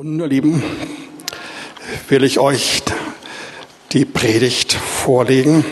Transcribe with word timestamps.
Und 0.00 0.18
ihr 0.18 0.28
Lieben, 0.28 0.62
will 2.08 2.24
ich 2.24 2.38
euch 2.38 2.80
die 3.92 4.06
Predigt 4.06 4.72
vorlegen, 4.72 5.62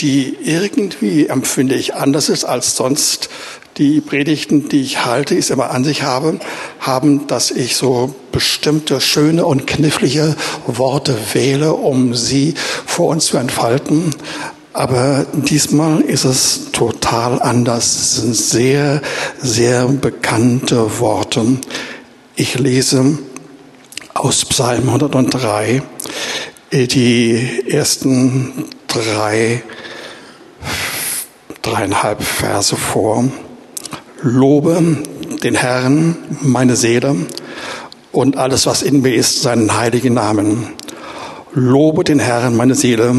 die 0.00 0.38
irgendwie, 0.42 1.26
empfinde 1.26 1.74
ich, 1.74 1.94
anders 1.94 2.30
ist 2.30 2.44
als 2.44 2.76
sonst. 2.76 3.28
Die 3.76 4.00
Predigten, 4.00 4.70
die 4.70 4.80
ich 4.80 5.04
halte, 5.04 5.34
ist 5.34 5.50
immer 5.50 5.70
an 5.70 5.84
sich 5.84 6.02
habe, 6.02 6.40
haben, 6.80 7.26
dass 7.26 7.50
ich 7.50 7.76
so 7.76 8.14
bestimmte 8.32 9.02
schöne 9.02 9.44
und 9.44 9.66
knifflige 9.66 10.34
Worte 10.66 11.14
wähle, 11.34 11.74
um 11.74 12.14
sie 12.14 12.54
vor 12.86 13.08
uns 13.08 13.26
zu 13.26 13.36
entfalten. 13.36 14.14
Aber 14.72 15.26
diesmal 15.30 16.00
ist 16.00 16.24
es 16.24 16.72
total 16.72 17.42
anders. 17.42 17.96
Es 17.96 18.16
sind 18.16 18.34
sehr, 18.34 19.02
sehr 19.42 19.88
bekannte 19.88 21.00
Worte. 21.00 21.58
Ich 22.34 22.58
lese 22.58 23.18
aus 24.22 24.44
Psalm 24.44 24.88
103 24.88 25.82
die 26.72 27.64
ersten 27.68 28.66
drei, 28.86 29.64
dreieinhalb 31.60 32.22
Verse 32.22 32.76
vor. 32.76 33.24
Lobe 34.20 35.02
den 35.42 35.56
Herrn, 35.56 36.16
meine 36.40 36.76
Seele, 36.76 37.16
und 38.12 38.36
alles, 38.36 38.64
was 38.66 38.82
in 38.82 39.02
mir 39.02 39.12
ist, 39.12 39.42
seinen 39.42 39.76
heiligen 39.76 40.14
Namen. 40.14 40.68
Lobe 41.52 42.04
den 42.04 42.20
Herrn, 42.20 42.56
meine 42.56 42.76
Seele, 42.76 43.16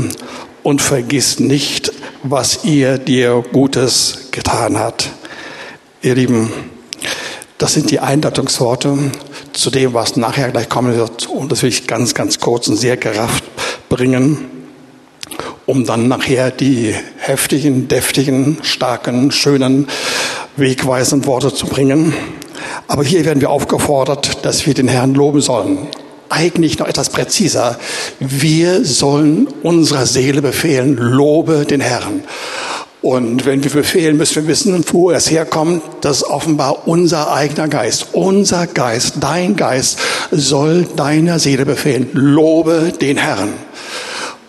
und 0.63 0.81
vergiss 0.81 1.37
nicht, 1.37 1.91
was 2.23 2.63
ihr 2.63 2.97
dir 2.97 3.43
Gutes 3.51 4.29
getan 4.31 4.79
hat. 4.79 5.09
Ihr 6.01 6.15
Lieben, 6.15 6.49
das 7.57 7.73
sind 7.73 7.91
die 7.91 7.99
Einleitungsworte 7.99 9.11
zu 9.53 9.69
dem, 9.69 9.93
was 9.93 10.17
nachher 10.17 10.51
gleich 10.51 10.69
kommen 10.69 10.95
wird. 10.95 11.27
Und 11.27 11.51
das 11.51 11.61
will 11.61 11.69
ich 11.69 11.87
ganz, 11.87 12.13
ganz 12.13 12.39
kurz 12.39 12.67
und 12.67 12.75
sehr 12.75 12.97
gerafft 12.97 13.43
bringen, 13.89 14.45
um 15.65 15.85
dann 15.85 16.07
nachher 16.07 16.51
die 16.51 16.93
heftigen, 17.17 17.87
deftigen, 17.87 18.57
starken, 18.63 19.31
schönen, 19.31 19.87
wegweisenden 20.57 21.27
Worte 21.27 21.53
zu 21.53 21.67
bringen. 21.67 22.13
Aber 22.87 23.03
hier 23.03 23.25
werden 23.25 23.41
wir 23.41 23.49
aufgefordert, 23.49 24.45
dass 24.45 24.65
wir 24.65 24.73
den 24.73 24.87
Herrn 24.87 25.13
loben 25.13 25.41
sollen. 25.41 25.87
Eigentlich 26.29 26.79
noch 26.79 26.87
etwas 26.87 27.09
präziser. 27.09 27.77
Wir 28.19 28.83
sollen 28.83 29.47
unserer 29.61 30.07
Seele 30.07 30.41
befehlen, 30.41 30.97
lobe 30.97 31.65
den 31.65 31.81
Herrn. 31.81 32.23
Und 33.03 33.45
wenn 33.45 33.61
wir 33.61 33.69
befehlen, 33.69 34.15
müssen 34.15 34.43
wir 34.43 34.47
wissen, 34.47 34.81
wo 34.93 35.11
es 35.11 35.29
herkommt. 35.29 35.83
Das 35.99 36.17
ist 36.17 36.23
offenbar 36.23 36.87
unser 36.87 37.33
eigener 37.33 37.67
Geist. 37.67 38.07
Unser 38.13 38.65
Geist, 38.65 39.15
dein 39.19 39.57
Geist 39.57 39.99
soll 40.31 40.87
deiner 40.95 41.37
Seele 41.37 41.65
befehlen. 41.65 42.09
Lobe 42.13 42.93
den 43.01 43.17
Herrn. 43.17 43.49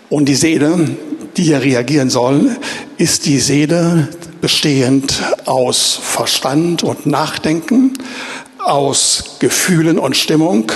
Und 0.09 0.27
die 0.27 0.37
Seele, 0.37 0.89
die 1.37 1.43
hier 1.43 1.63
reagieren 1.63 2.11
soll, 2.11 2.57
ist 2.97 3.27
die 3.27 3.41
Seele 3.41 4.07
bestehend 4.41 5.21
aus 5.47 5.99
Verstand 6.01 6.85
und 6.85 7.07
Nachdenken, 7.07 7.95
aus 8.65 9.37
Gefühlen 9.41 9.99
und 9.99 10.17
Stimmung 10.17 10.71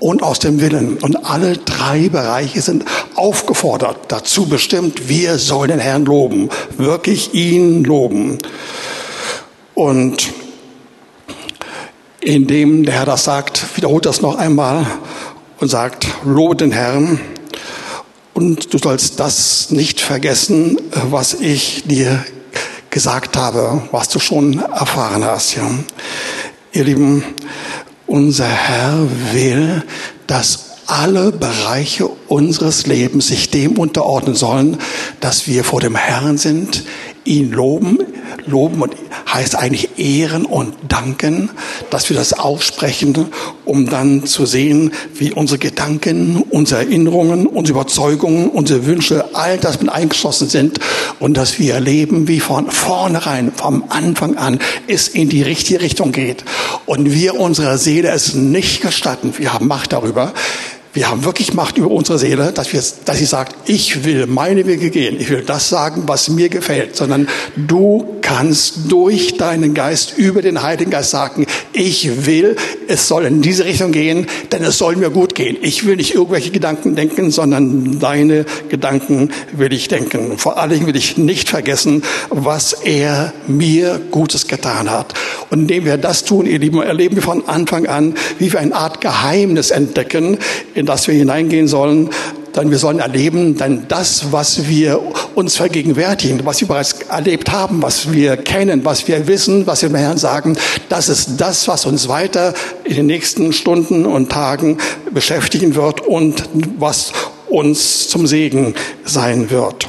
und 0.00 0.22
aus 0.22 0.40
dem 0.40 0.60
Willen. 0.60 0.96
Und 0.98 1.24
alle 1.24 1.56
drei 1.58 2.08
Bereiche 2.08 2.60
sind 2.62 2.84
aufgefordert, 3.14 3.96
dazu 4.08 4.46
bestimmt, 4.46 5.08
wir 5.08 5.38
sollen 5.38 5.70
den 5.70 5.78
Herrn 5.78 6.04
loben, 6.04 6.48
wirklich 6.76 7.34
ihn 7.34 7.84
loben. 7.84 8.38
Und 9.74 10.30
indem 12.20 12.84
der 12.84 12.94
Herr 12.94 13.06
das 13.06 13.24
sagt, 13.24 13.76
wiederholt 13.76 14.06
das 14.06 14.20
noch 14.20 14.36
einmal 14.36 14.86
und 15.60 15.68
sagt, 15.68 16.06
lobe 16.24 16.56
den 16.56 16.72
Herrn. 16.72 17.20
Und 18.34 18.72
du 18.72 18.78
sollst 18.78 19.20
das 19.20 19.70
nicht 19.70 20.00
vergessen, 20.00 20.78
was 21.10 21.34
ich 21.34 21.84
dir 21.84 22.24
gesagt 22.88 23.36
habe, 23.36 23.82
was 23.90 24.08
du 24.08 24.18
schon 24.18 24.58
erfahren 24.58 25.24
hast. 25.24 25.56
Ja. 25.56 25.70
Ihr 26.72 26.84
Lieben, 26.84 27.24
unser 28.10 28.48
Herr 28.48 29.06
will, 29.32 29.82
dass 30.26 30.70
alle 30.86 31.30
Bereiche 31.30 32.10
unseres 32.26 32.86
Lebens 32.86 33.28
sich 33.28 33.50
dem 33.50 33.78
unterordnen 33.78 34.34
sollen, 34.34 34.78
dass 35.20 35.46
wir 35.46 35.62
vor 35.62 35.80
dem 35.80 35.94
Herrn 35.94 36.36
sind, 36.36 36.84
ihn 37.24 37.52
loben, 37.52 37.98
loben 38.46 38.82
und 38.82 38.94
heißt 39.32 39.56
eigentlich 39.56 39.98
ehren 39.98 40.44
und 40.44 40.74
danken, 40.88 41.50
dass 41.90 42.08
wir 42.08 42.16
das 42.16 42.32
aussprechen, 42.32 43.28
um 43.64 43.88
dann 43.88 44.26
zu 44.26 44.46
sehen, 44.46 44.92
wie 45.14 45.32
unsere 45.32 45.58
Gedanken, 45.58 46.42
unsere 46.50 46.82
Erinnerungen, 46.82 47.46
unsere 47.46 47.78
Überzeugungen, 47.78 48.48
unsere 48.48 48.86
Wünsche, 48.86 49.34
all 49.34 49.58
das 49.58 49.80
mit 49.80 49.90
eingeschlossen 49.90 50.48
sind 50.48 50.80
und 51.18 51.36
dass 51.36 51.58
wir 51.58 51.74
erleben, 51.74 52.28
wie 52.28 52.40
von 52.40 52.70
vornherein, 52.70 53.52
vom 53.54 53.84
Anfang 53.88 54.36
an 54.36 54.58
es 54.86 55.08
in 55.08 55.28
die 55.28 55.42
richtige 55.42 55.80
Richtung 55.80 56.12
geht 56.12 56.44
und 56.86 57.12
wir 57.12 57.38
unserer 57.38 57.78
Seele 57.78 58.10
es 58.10 58.34
nicht 58.34 58.82
gestatten, 58.82 59.34
wir 59.38 59.52
haben 59.52 59.66
Macht 59.66 59.92
darüber, 59.92 60.32
wir 60.92 61.08
haben 61.08 61.24
wirklich 61.24 61.54
Macht 61.54 61.78
über 61.78 61.90
unsere 61.90 62.18
Seele, 62.18 62.52
dass, 62.52 62.72
wir, 62.72 62.82
dass 63.04 63.18
sie 63.18 63.24
sagt, 63.24 63.68
ich 63.68 64.04
will 64.04 64.26
meine 64.26 64.66
Wege 64.66 64.90
gehen, 64.90 65.20
ich 65.20 65.30
will 65.30 65.42
das 65.42 65.68
sagen, 65.68 66.04
was 66.06 66.28
mir 66.28 66.48
gefällt, 66.48 66.96
sondern 66.96 67.28
du 67.56 68.16
kannst 68.22 68.90
durch 68.90 69.36
deinen 69.36 69.74
Geist 69.74 70.14
über 70.16 70.42
den 70.42 70.62
Heiligen 70.62 70.90
Geist 70.90 71.10
sagen, 71.10 71.46
ich 71.72 72.26
will, 72.26 72.56
es 72.88 73.08
soll 73.08 73.24
in 73.24 73.40
diese 73.40 73.64
Richtung 73.64 73.92
gehen, 73.92 74.26
denn 74.52 74.64
es 74.64 74.78
soll 74.78 74.96
mir 74.96 75.10
gut 75.10 75.34
gehen. 75.34 75.56
Ich 75.62 75.86
will 75.86 75.96
nicht 75.96 76.14
irgendwelche 76.14 76.50
Gedanken 76.50 76.96
denken, 76.96 77.30
sondern 77.30 77.98
deine 78.00 78.44
Gedanken 78.68 79.30
will 79.52 79.72
ich 79.72 79.88
denken. 79.88 80.38
Vor 80.38 80.56
Dingen 80.68 80.86
will 80.86 80.96
ich 80.96 81.16
nicht 81.16 81.48
vergessen, 81.48 82.02
was 82.28 82.72
er 82.72 83.32
mir 83.46 84.00
Gutes 84.10 84.48
getan 84.48 84.90
hat. 84.90 85.14
Und 85.50 85.60
indem 85.60 85.84
wir 85.84 85.96
das 85.96 86.24
tun, 86.24 86.46
ihr 86.46 86.58
Lieben, 86.58 86.82
erleben 86.82 87.16
wir 87.16 87.22
von 87.22 87.48
Anfang 87.48 87.86
an, 87.86 88.14
wie 88.38 88.52
wir 88.52 88.60
eine 88.60 88.74
Art 88.74 89.00
Geheimnis 89.00 89.70
entdecken, 89.70 90.38
in 90.80 90.86
das 90.86 91.06
wir 91.06 91.14
hineingehen 91.14 91.68
sollen, 91.68 92.10
dann 92.52 92.70
wir 92.70 92.78
sollen 92.78 92.98
erleben, 92.98 93.56
dann 93.56 93.86
das, 93.88 94.32
was 94.32 94.66
wir 94.66 95.00
uns 95.34 95.56
vergegenwärtigen, 95.56 96.44
was 96.44 96.60
wir 96.60 96.68
bereits 96.68 96.96
erlebt 97.08 97.52
haben, 97.52 97.82
was 97.82 98.12
wir 98.12 98.36
kennen, 98.36 98.84
was 98.84 99.06
wir 99.06 99.26
wissen, 99.28 99.66
was 99.66 99.82
wir 99.82 99.88
dem 99.88 99.96
Herrn 99.96 100.18
sagen, 100.18 100.56
das 100.88 101.08
ist 101.08 101.40
das, 101.40 101.68
was 101.68 101.86
uns 101.86 102.08
weiter 102.08 102.54
in 102.84 102.96
den 102.96 103.06
nächsten 103.06 103.52
Stunden 103.52 104.06
und 104.06 104.30
Tagen 104.30 104.78
beschäftigen 105.12 105.74
wird 105.74 106.00
und 106.00 106.48
was 106.78 107.12
uns 107.48 108.08
zum 108.08 108.26
Segen 108.26 108.74
sein 109.04 109.50
wird. 109.50 109.88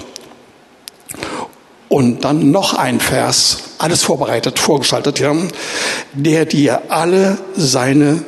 Und 1.89 2.23
dann 2.23 2.51
noch 2.51 2.73
ein 2.73 2.99
Vers, 2.99 3.57
alles 3.77 4.03
vorbereitet, 4.03 4.59
vorgeschaltet, 4.59 5.19
ja, 5.19 5.35
der 6.13 6.45
dir 6.45 6.83
alle 6.89 7.37
seine 7.57 8.23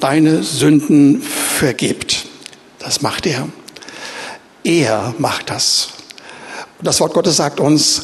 deine 0.00 0.42
Sünden 0.42 1.22
vergibt. 1.22 2.26
Das 2.78 3.02
macht 3.02 3.26
er. 3.26 3.48
Er 4.64 5.14
macht 5.18 5.50
das. 5.50 5.88
Das 6.82 7.00
Wort 7.00 7.14
Gottes 7.14 7.36
sagt 7.36 7.60
uns, 7.60 8.02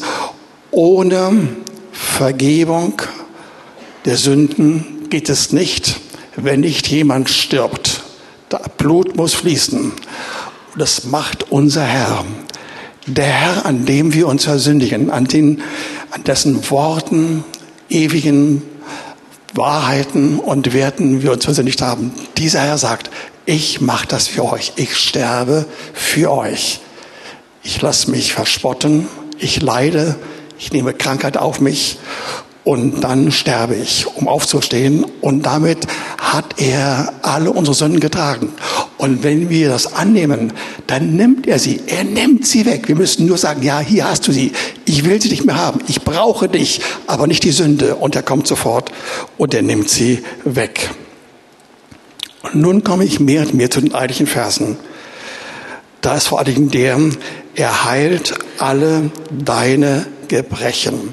ohne 0.71 1.47
Vergebung 1.91 3.01
der 4.05 4.17
Sünden 4.17 5.07
geht 5.09 5.29
es 5.29 5.51
nicht, 5.51 5.99
wenn 6.35 6.61
nicht 6.61 6.87
jemand 6.87 7.29
stirbt. 7.29 8.01
Das 8.49 8.61
Blut 8.77 9.15
muss 9.15 9.33
fließen. 9.33 9.91
Und 9.91 10.81
das 10.81 11.05
macht 11.05 11.51
unser 11.51 11.83
Herr. 11.83 12.25
Der 13.05 13.25
Herr, 13.25 13.65
an 13.65 13.85
dem 13.85 14.13
wir 14.13 14.27
uns 14.27 14.45
versündigen, 14.45 15.11
an, 15.11 15.25
den, 15.25 15.61
an 16.11 16.23
dessen 16.23 16.69
Worten 16.69 17.43
ewigen 17.89 18.63
Wahrheiten 19.53 20.39
und 20.39 20.73
Werten 20.73 21.21
wir 21.21 21.31
uns 21.31 21.45
versündigt 21.45 21.81
haben. 21.81 22.11
Dieser 22.37 22.61
Herr 22.61 22.77
sagt, 22.77 23.09
ich 23.45 23.81
mache 23.81 24.07
das 24.07 24.27
für 24.27 24.45
euch. 24.45 24.73
Ich 24.75 24.95
sterbe 24.95 25.65
für 25.93 26.31
euch. 26.31 26.79
Ich 27.61 27.81
lasse 27.81 28.09
mich 28.09 28.33
verspotten. 28.33 29.07
Ich 29.37 29.61
leide. 29.61 30.15
Ich 30.57 30.71
nehme 30.71 30.93
Krankheit 30.93 31.37
auf 31.37 31.59
mich 31.59 31.99
und 32.63 33.03
dann 33.03 33.31
sterbe 33.31 33.75
ich, 33.75 34.07
um 34.15 34.27
aufzustehen. 34.27 35.05
Und 35.21 35.45
damit 35.45 35.85
hat 36.17 36.61
er 36.61 37.13
alle 37.21 37.51
unsere 37.51 37.75
Sünden 37.75 37.99
getragen. 37.99 38.53
Und 38.97 39.23
wenn 39.23 39.49
wir 39.49 39.69
das 39.69 39.93
annehmen, 39.93 40.53
dann 40.87 41.15
nimmt 41.15 41.45
er 41.45 41.59
sie. 41.59 41.81
Er 41.87 42.05
nimmt 42.05 42.47
sie 42.47 42.65
weg. 42.65 42.87
Wir 42.87 42.95
müssen 42.95 43.25
nur 43.25 43.37
sagen, 43.37 43.63
ja, 43.63 43.79
hier 43.81 44.09
hast 44.09 44.27
du 44.27 44.31
sie. 44.31 44.53
Ich 44.85 45.03
will 45.03 45.21
sie 45.21 45.29
nicht 45.29 45.45
mehr 45.45 45.57
haben. 45.57 45.81
Ich 45.87 46.03
brauche 46.03 46.47
dich, 46.47 46.79
aber 47.05 47.27
nicht 47.27 47.43
die 47.43 47.51
Sünde. 47.51 47.95
Und 47.95 48.15
er 48.15 48.23
kommt 48.23 48.47
sofort 48.47 48.91
und 49.37 49.53
er 49.53 49.61
nimmt 49.61 49.89
sie 49.89 50.23
weg. 50.45 50.89
Und 52.43 52.55
nun 52.55 52.83
komme 52.83 53.03
ich 53.03 53.19
mehr 53.19 53.41
und 53.41 53.53
mehr 53.53 53.71
zu 53.71 53.81
den 53.81 53.93
eigentlichen 53.93 54.27
Versen. 54.27 54.77
Da 55.99 56.15
ist 56.15 56.27
vor 56.27 56.39
allen 56.39 56.53
Dingen 56.53 56.71
der, 56.71 56.97
er 57.55 57.85
heilt 57.85 58.33
alle 58.57 59.11
deine 59.31 60.05
Gebrechen 60.29 61.11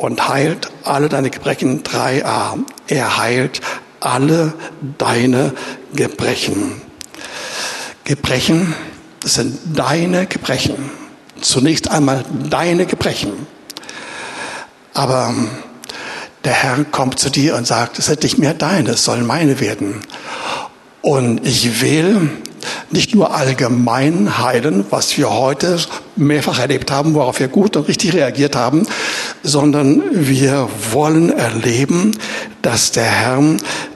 und 0.00 0.30
heilt 0.30 0.70
alle 0.82 1.10
deine 1.10 1.28
Gebrechen 1.28 1.82
3a. 1.82 2.58
Er 2.88 3.18
heilt 3.18 3.60
alle 4.00 4.54
deine 4.96 5.52
Gebrechen. 5.94 6.80
Gebrechen, 8.04 8.74
sind 9.22 9.58
deine 9.74 10.26
Gebrechen. 10.26 10.90
Zunächst 11.42 11.90
einmal 11.90 12.24
deine 12.48 12.86
Gebrechen. 12.86 13.46
Aber 14.94 15.34
der 16.44 16.52
Herr 16.54 16.82
kommt 16.84 17.18
zu 17.18 17.28
dir 17.28 17.56
und 17.56 17.66
sagt, 17.66 17.98
es 17.98 18.08
ist 18.08 18.22
nicht 18.22 18.38
mehr 18.38 18.54
deine, 18.54 18.92
es 18.92 19.04
sollen 19.04 19.26
meine 19.26 19.60
werden. 19.60 20.00
Und 21.02 21.46
ich 21.46 21.82
will 21.82 22.30
nicht 22.90 23.14
nur 23.14 23.34
allgemein 23.34 24.38
heilen, 24.38 24.86
was 24.88 25.16
wir 25.16 25.30
heute 25.30 25.78
mehrfach 26.16 26.58
erlebt 26.58 26.90
haben, 26.90 27.14
worauf 27.14 27.38
wir 27.38 27.48
gut 27.48 27.76
und 27.76 27.86
richtig 27.86 28.14
reagiert 28.14 28.56
haben, 28.56 28.86
sondern 29.42 30.02
wir 30.12 30.68
wollen 30.92 31.30
erleben, 31.30 32.12
dass 32.62 32.92
der 32.92 33.04
Herr 33.04 33.42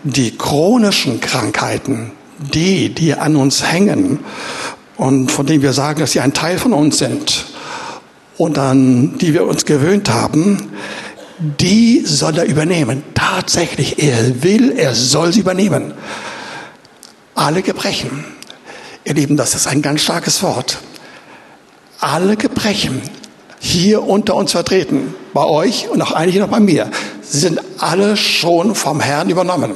die 0.02 0.37
chronischen 0.37 1.20
Krankheiten, 1.20 2.12
die, 2.38 2.94
die 2.94 3.14
an 3.14 3.37
uns 3.37 3.70
hängen 3.70 4.20
und 4.96 5.31
von 5.31 5.46
denen 5.46 5.62
wir 5.62 5.73
sagen, 5.73 6.00
dass 6.00 6.12
sie 6.12 6.20
ein 6.20 6.32
Teil 6.32 6.58
von 6.58 6.73
uns 6.73 6.99
sind 6.99 7.46
und 8.37 8.58
an 8.58 9.19
die 9.19 9.35
wir 9.35 9.46
uns 9.46 9.64
gewöhnt 9.64 10.08
haben, 10.08 10.70
die 11.38 12.02
soll 12.05 12.38
er 12.38 12.47
übernehmen. 12.47 13.02
Tatsächlich, 13.14 14.02
er 14.02 14.43
will, 14.43 14.73
er 14.76 14.94
soll 14.94 15.32
sie 15.32 15.40
übernehmen. 15.40 15.94
Alle 17.35 17.62
Gebrechen. 17.62 18.25
Ihr 19.05 19.14
Lieben, 19.14 19.37
das 19.37 19.55
ist 19.55 19.67
ein 19.67 19.82
ganz 19.82 20.02
starkes 20.02 20.43
Wort. 20.43 20.79
Alle 21.99 22.37
Gebrechen 22.37 23.02
hier 23.64 24.02
unter 24.02 24.34
uns 24.34 24.52
vertreten, 24.52 25.14
bei 25.32 25.44
euch 25.44 25.88
und 25.88 26.02
auch 26.02 26.12
einige 26.12 26.38
noch 26.38 26.49
bei 26.49 26.61
mir, 26.61 26.90
sind 27.22 27.61
alle 27.78 28.16
schon 28.16 28.75
vom 28.75 29.00
Herrn 29.00 29.31
übernommen. 29.31 29.72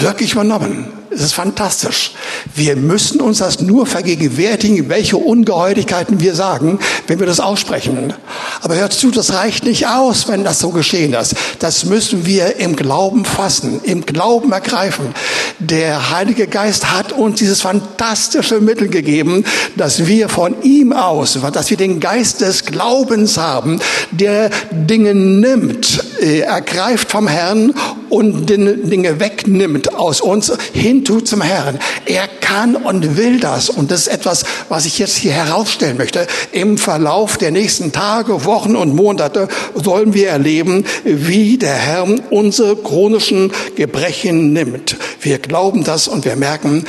Wirklich 0.00 0.32
übernommen. 0.32 0.92
Es 1.10 1.22
ist 1.22 1.34
fantastisch. 1.34 2.12
Wir 2.54 2.76
müssen 2.76 3.20
uns 3.20 3.38
das 3.38 3.60
nur 3.60 3.86
vergegenwärtigen, 3.86 4.88
welche 4.88 5.16
Ungeheuerlichkeiten 5.16 6.20
wir 6.20 6.34
sagen, 6.34 6.78
wenn 7.06 7.20
wir 7.20 7.26
das 7.26 7.40
aussprechen. 7.40 8.12
Aber 8.60 8.74
hört 8.76 8.92
zu, 8.92 9.10
das 9.10 9.32
reicht 9.32 9.64
nicht 9.64 9.86
aus, 9.86 10.26
wenn 10.28 10.42
das 10.42 10.58
so 10.58 10.70
geschehen 10.70 11.14
ist. 11.14 11.34
Das 11.60 11.84
müssen 11.84 12.26
wir 12.26 12.56
im 12.56 12.74
Glauben 12.74 13.24
fassen, 13.24 13.80
im 13.84 14.04
Glauben 14.04 14.52
ergreifen. 14.52 15.14
Der 15.58 16.10
Heilige 16.10 16.48
Geist 16.48 16.92
hat 16.92 17.12
uns 17.12 17.38
dieses 17.38 17.60
fantastische 17.60 18.60
Mittel 18.60 18.88
gegeben, 18.88 19.44
dass 19.76 20.06
wir 20.06 20.28
von 20.28 20.62
ihm 20.62 20.92
aus, 20.92 21.38
dass 21.52 21.70
wir 21.70 21.76
den 21.76 22.00
Geist 22.00 22.40
des 22.40 22.64
Glaubens 22.64 23.38
haben, 23.38 23.80
der 24.10 24.50
Dinge 24.70 25.14
nimmt, 25.14 26.04
äh, 26.20 26.40
ergreift 26.40 27.10
vom 27.10 27.28
Herrn 27.28 27.72
und 28.08 28.48
Dinge 28.48 29.20
wegnimmt 29.20 29.94
aus 29.94 30.20
uns 30.20 30.52
hin 30.72 31.04
tut 31.04 31.28
zum 31.28 31.42
Herrn. 31.42 31.78
Er 32.06 32.28
kann 32.28 32.76
und 32.76 33.16
will 33.16 33.40
das. 33.40 33.68
Und 33.68 33.90
das 33.90 34.02
ist 34.02 34.08
etwas, 34.08 34.44
was 34.68 34.86
ich 34.86 34.98
jetzt 34.98 35.16
hier 35.16 35.32
herausstellen 35.32 35.96
möchte. 35.96 36.26
Im 36.52 36.78
Verlauf 36.78 37.36
der 37.36 37.50
nächsten 37.50 37.92
Tage, 37.92 38.44
Wochen 38.44 38.76
und 38.76 38.94
Monate 38.94 39.48
sollen 39.74 40.14
wir 40.14 40.28
erleben, 40.28 40.84
wie 41.04 41.58
der 41.58 41.74
Herr 41.74 42.06
unsere 42.30 42.76
chronischen 42.76 43.52
Gebrechen 43.74 44.52
nimmt. 44.52 44.96
Wir 45.20 45.38
glauben 45.38 45.84
das 45.84 46.08
und 46.08 46.24
wir 46.24 46.36
merken, 46.36 46.84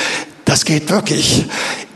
das 0.46 0.66
geht 0.66 0.90
wirklich 0.90 1.46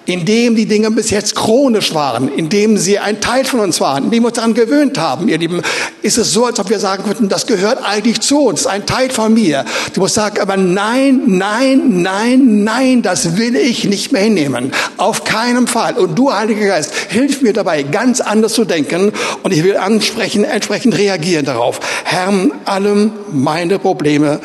indem 0.05 0.55
die 0.55 0.65
Dinge 0.65 0.89
bis 0.91 1.09
jetzt 1.11 1.35
chronisch 1.35 1.93
waren, 1.93 2.27
indem 2.33 2.77
sie 2.77 2.99
ein 2.99 3.21
Teil 3.21 3.45
von 3.45 3.59
uns 3.59 3.79
waren, 3.79 4.05
indem 4.05 4.23
wir 4.23 4.27
uns 4.27 4.35
daran 4.35 4.53
gewöhnt 4.53 4.97
haben, 4.97 5.27
ihr 5.27 5.37
Lieben, 5.37 5.61
ist 6.01 6.17
es 6.17 6.31
so, 6.31 6.45
als 6.45 6.59
ob 6.59 6.69
wir 6.69 6.79
sagen 6.79 7.03
könnten, 7.03 7.29
das 7.29 7.45
gehört 7.45 7.79
eigentlich 7.83 8.19
zu 8.21 8.39
uns, 8.39 8.65
ein 8.65 8.85
Teil 8.85 9.09
von 9.11 9.33
mir. 9.33 9.65
Du 9.93 10.01
musst 10.01 10.15
sagen, 10.15 10.39
aber 10.39 10.57
nein, 10.57 11.21
nein, 11.27 12.01
nein, 12.01 12.63
nein, 12.63 13.01
das 13.01 13.37
will 13.37 13.55
ich 13.55 13.85
nicht 13.85 14.11
mehr 14.11 14.23
hinnehmen. 14.23 14.71
Auf 14.97 15.23
keinen 15.23 15.67
Fall. 15.67 15.93
Und 15.93 16.17
du, 16.17 16.33
Heiliger 16.33 16.67
Geist, 16.67 16.93
hilf 17.09 17.41
mir 17.41 17.53
dabei, 17.53 17.83
ganz 17.83 18.21
anders 18.21 18.53
zu 18.53 18.65
denken 18.65 19.11
und 19.43 19.53
ich 19.53 19.63
will 19.63 19.77
ansprechen, 19.77 20.43
entsprechend 20.43 20.97
reagieren 20.97 21.45
darauf. 21.45 21.79
Herr, 22.03 22.31
alle 22.65 23.11
meine 23.31 23.79
Probleme 23.79 24.39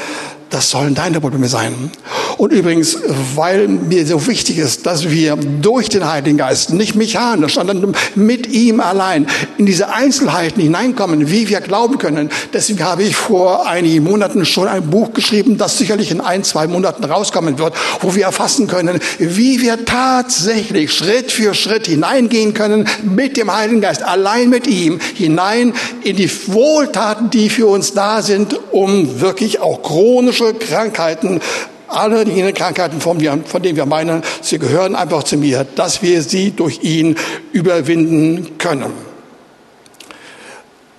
das 0.51 0.71
sollen 0.71 0.95
deine 0.95 1.21
Probleme 1.21 1.49
sein. 1.49 1.91
Und 2.39 2.53
übrigens, 2.53 2.99
weil 3.35 3.67
mir 3.67 4.07
so 4.07 4.27
wichtig 4.27 4.59
ist, 4.59 4.87
dass 4.87 5.11
wir 5.11 5.37
durch 5.37 5.89
den 5.89 6.07
Heiligen 6.07 6.37
Geist, 6.37 6.73
nicht 6.73 6.95
mechanisch, 6.95 7.55
sondern 7.55 7.95
mit 8.15 8.47
ihm 8.47 8.81
allein 8.81 9.27
in 9.59 9.67
diese 9.67 9.89
Einzelheiten 9.93 10.61
hineinkommen, 10.61 11.31
wie 11.31 11.49
wir 11.49 11.61
glauben 11.61 11.99
können. 11.99 12.31
Deswegen 12.53 12.85
habe 12.85 13.03
ich 13.03 13.17
vor 13.17 13.67
einigen 13.67 14.05
Monaten 14.05 14.45
schon 14.45 14.69
ein 14.69 14.89
Buch 14.91 15.13
geschrieben, 15.15 15.59
das 15.59 15.79
sicherlich 15.79 16.11
in 16.11 16.21
ein, 16.21 16.45
zwei 16.45 16.67
Monaten 16.67 17.05
rauskommen 17.05 17.59
wird, 17.59 17.75
wo 18.01 18.15
wir 18.15 18.25
erfassen 18.25 18.67
können, 18.67 19.01
wie 19.19 19.61
wir 19.61 19.85
tatsächlich 19.85 20.93
Schritt 20.93 21.33
für 21.33 21.55
Schritt 21.55 21.87
hineingehen 21.87 22.55
können 22.55 22.87
mit 23.03 23.37
dem 23.37 23.55
Heiligen 23.55 23.81
Geist, 23.81 24.03
allein 24.03 24.51
mit 24.51 24.67
ihm, 24.67 25.01
hinein 25.15 25.73
in 26.05 26.17
die 26.17 26.31
Wohltaten, 26.49 27.31
die 27.31 27.49
für 27.49 27.67
uns 27.67 27.95
da 27.95 28.23
sind, 28.23 28.59
um 28.73 29.21
wirklich 29.21 29.61
auch 29.61 29.83
chronische 29.83 30.36
chronische 30.37 30.55
Krankheiten, 30.55 31.41
alle 31.89 32.25
jene 32.25 32.53
Krankheiten, 32.53 33.01
von, 33.01 33.19
denen 33.19 33.77
wir 33.77 33.87
meinen, 33.87 34.23
sie 34.43 34.59
gehören 34.59 34.95
einfach 34.95 35.23
zu 35.23 35.37
mir, 35.37 35.65
dass 35.65 36.03
wir 36.03 36.23
sie 36.23 36.51
durch 36.51 36.83
ihn 36.83 37.17
überwinden 37.53 38.59
können. 38.59 38.93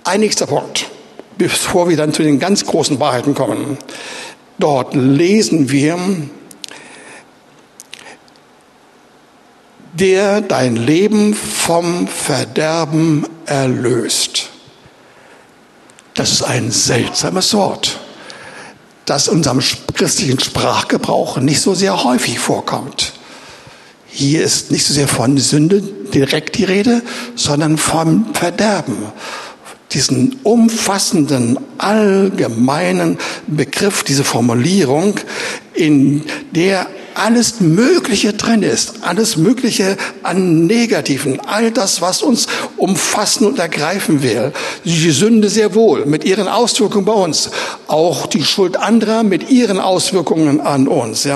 Ein 0.04 0.20
nächster 0.20 0.46
Punkt, 0.46 0.86
bevor 1.36 1.88
wir 1.88 1.96
dann 1.96 2.12
zu 2.12 2.22
den 2.22 2.38
ganz 2.38 2.64
großen 2.64 2.98
Wahrheiten 2.98 3.34
kommen. 3.34 3.76
Dort 4.58 4.94
lesen 4.94 5.70
wir, 5.70 5.98
der 9.92 10.40
dein 10.40 10.76
Leben 10.76 11.34
vom 11.34 12.08
Verderben 12.08 13.26
erlöst. 13.44 14.48
Das 16.14 16.32
ist 16.32 16.42
ein 16.42 16.70
seltsames 16.70 17.52
Wort 17.54 18.00
das 19.08 19.28
unserem 19.28 19.60
christlichen 19.94 20.38
Sprachgebrauch 20.38 21.38
nicht 21.38 21.60
so 21.60 21.74
sehr 21.74 22.04
häufig 22.04 22.38
vorkommt. 22.38 23.14
Hier 24.06 24.42
ist 24.42 24.70
nicht 24.70 24.84
so 24.86 24.92
sehr 24.92 25.08
von 25.08 25.38
Sünde 25.38 25.80
direkt 25.80 26.58
die 26.58 26.64
Rede, 26.64 27.02
sondern 27.34 27.78
vom 27.78 28.34
Verderben. 28.34 28.96
Diesen 29.92 30.36
umfassenden, 30.42 31.58
allgemeinen 31.78 33.18
Begriff, 33.46 34.02
diese 34.02 34.24
Formulierung, 34.24 35.14
in 35.72 36.24
der 36.52 36.86
alles 37.18 37.60
Mögliche 37.60 38.32
drin 38.32 38.62
ist, 38.62 39.02
alles 39.02 39.36
Mögliche 39.36 39.96
an 40.22 40.66
Negativen, 40.66 41.40
all 41.40 41.70
das, 41.70 42.00
was 42.00 42.22
uns 42.22 42.46
umfassen 42.76 43.46
und 43.46 43.58
ergreifen 43.58 44.22
will. 44.22 44.52
Die 44.84 45.10
Sünde 45.10 45.48
sehr 45.48 45.74
wohl 45.74 46.06
mit 46.06 46.24
ihren 46.24 46.48
Auswirkungen 46.48 47.04
bei 47.04 47.12
uns, 47.12 47.50
auch 47.88 48.26
die 48.26 48.44
Schuld 48.44 48.76
anderer 48.76 49.22
mit 49.22 49.50
ihren 49.50 49.80
Auswirkungen 49.80 50.60
an 50.60 50.88
uns. 50.88 51.26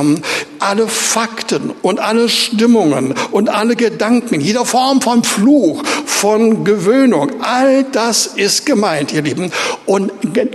Alle 0.62 0.86
Fakten 0.86 1.72
und 1.82 1.98
alle 1.98 2.28
Stimmungen 2.28 3.14
und 3.32 3.48
alle 3.48 3.74
Gedanken, 3.74 4.40
jeder 4.40 4.64
Form 4.64 5.00
von 5.00 5.24
Fluch, 5.24 5.82
von 6.06 6.62
Gewöhnung, 6.64 7.32
all 7.42 7.82
das 7.82 8.26
ist 8.26 8.64
gemeint, 8.64 9.12
ihr 9.12 9.22
Lieben. 9.22 9.50
Und 9.86 10.12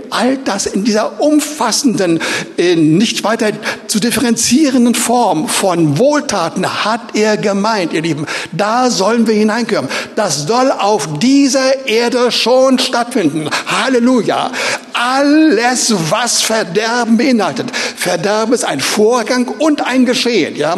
all 0.08 0.38
das 0.38 0.64
in 0.64 0.84
dieser 0.84 1.20
umfassenden, 1.20 2.20
nicht 2.56 3.22
weiter 3.22 3.50
zu 3.86 4.00
differenzierenden 4.00 4.94
Form 4.94 5.46
von 5.46 5.98
Wohltaten 5.98 6.84
hat 6.84 7.14
er 7.14 7.36
gemeint, 7.36 7.92
ihr 7.92 8.00
Lieben. 8.00 8.26
Da 8.52 8.88
sollen 8.88 9.26
wir 9.26 9.34
hineinkommen. 9.34 9.90
Das 10.16 10.46
soll 10.46 10.72
auf 10.72 11.18
dieser 11.18 11.86
Erde 11.86 12.32
schon 12.32 12.78
stattfinden. 12.78 13.50
Halleluja. 13.66 14.50
Alles, 14.94 15.94
was 16.10 16.40
Verderben 16.42 17.18
beinhaltet. 17.18 17.70
Verderben 17.96 18.52
ist 18.54 18.64
ein 18.64 18.80
Vorgang 18.80 19.46
und 19.46 19.86
ein 19.86 19.97
Geschehen. 20.04 20.56
Ja? 20.56 20.76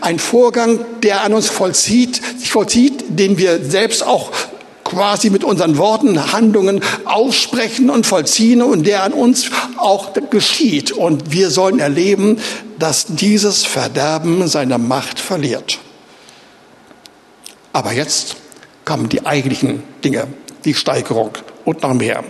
Ein 0.00 0.18
Vorgang, 0.18 0.80
der 1.02 1.22
an 1.22 1.34
uns 1.34 1.48
vollzieht, 1.48 2.20
sich 2.38 2.50
vollzieht, 2.50 3.04
den 3.08 3.38
wir 3.38 3.64
selbst 3.64 4.06
auch 4.06 4.30
quasi 4.88 5.30
mit 5.30 5.44
unseren 5.44 5.76
Worten, 5.76 6.32
Handlungen 6.32 6.80
aussprechen 7.04 7.90
und 7.90 8.06
vollziehen 8.06 8.62
und 8.62 8.86
der 8.86 9.02
an 9.02 9.12
uns 9.12 9.50
auch 9.76 10.12
geschieht. 10.30 10.92
Und 10.92 11.30
wir 11.30 11.50
sollen 11.50 11.78
erleben, 11.78 12.38
dass 12.78 13.06
dieses 13.06 13.64
Verderben 13.64 14.48
seine 14.48 14.78
Macht 14.78 15.20
verliert. 15.20 15.78
Aber 17.72 17.92
jetzt 17.92 18.36
kommen 18.84 19.08
die 19.08 19.26
eigentlichen 19.26 19.82
Dinge, 20.02 20.26
die 20.64 20.74
Steigerung 20.74 21.30
und 21.64 21.82
noch 21.82 21.94
mehr. 21.94 22.24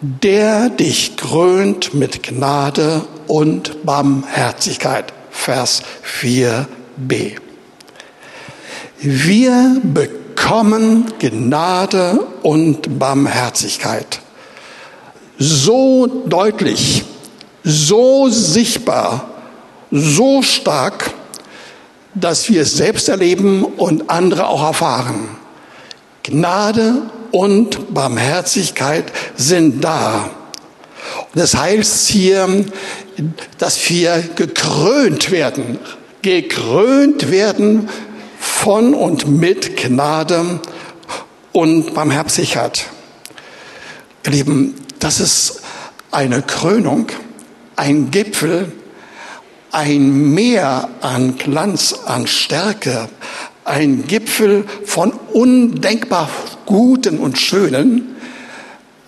Der 0.00 0.68
dich 0.68 1.16
krönt 1.16 1.94
mit 1.94 2.22
Gnade 2.22 3.04
und 3.26 3.84
Barmherzigkeit. 3.84 5.12
Vers 5.38 5.82
4b. 6.20 7.36
Wir 8.98 9.80
bekommen 9.82 11.12
Gnade 11.18 12.26
und 12.42 12.98
Barmherzigkeit. 12.98 14.20
So 15.38 16.06
deutlich 16.26 17.04
so 17.68 18.28
sichtbar, 18.30 19.28
so 19.90 20.42
stark, 20.42 21.10
dass 22.14 22.48
wir 22.48 22.62
es 22.62 22.76
selbst 22.76 23.08
erleben 23.08 23.62
und 23.62 24.08
andere 24.08 24.46
auch 24.46 24.62
erfahren. 24.62 25.28
Gnade 26.22 27.02
und 27.30 27.92
Barmherzigkeit 27.92 29.12
sind 29.36 29.84
da. 29.84 30.30
Das 31.34 31.54
heißt 31.54 32.08
hier, 32.08 32.64
dass 33.58 33.88
wir 33.90 34.22
gekrönt 34.34 35.30
werden, 35.30 35.78
gekrönt 36.22 37.30
werden 37.30 37.88
von 38.38 38.94
und 38.94 39.28
mit 39.28 39.76
Gnade 39.76 40.60
und 41.52 41.94
Barmherzigkeit. 41.94 42.86
Ihr 44.24 44.32
Lieben, 44.32 44.74
das 44.98 45.20
ist 45.20 45.62
eine 46.10 46.42
Krönung, 46.42 47.08
ein 47.76 48.10
Gipfel, 48.10 48.72
ein 49.70 50.32
Meer 50.32 50.88
an 51.02 51.36
Glanz, 51.36 51.94
an 52.06 52.26
Stärke, 52.26 53.08
ein 53.64 54.06
Gipfel 54.06 54.64
von 54.84 55.12
undenkbar 55.32 56.30
Guten 56.64 57.18
und 57.18 57.38
Schönen, 57.38 58.16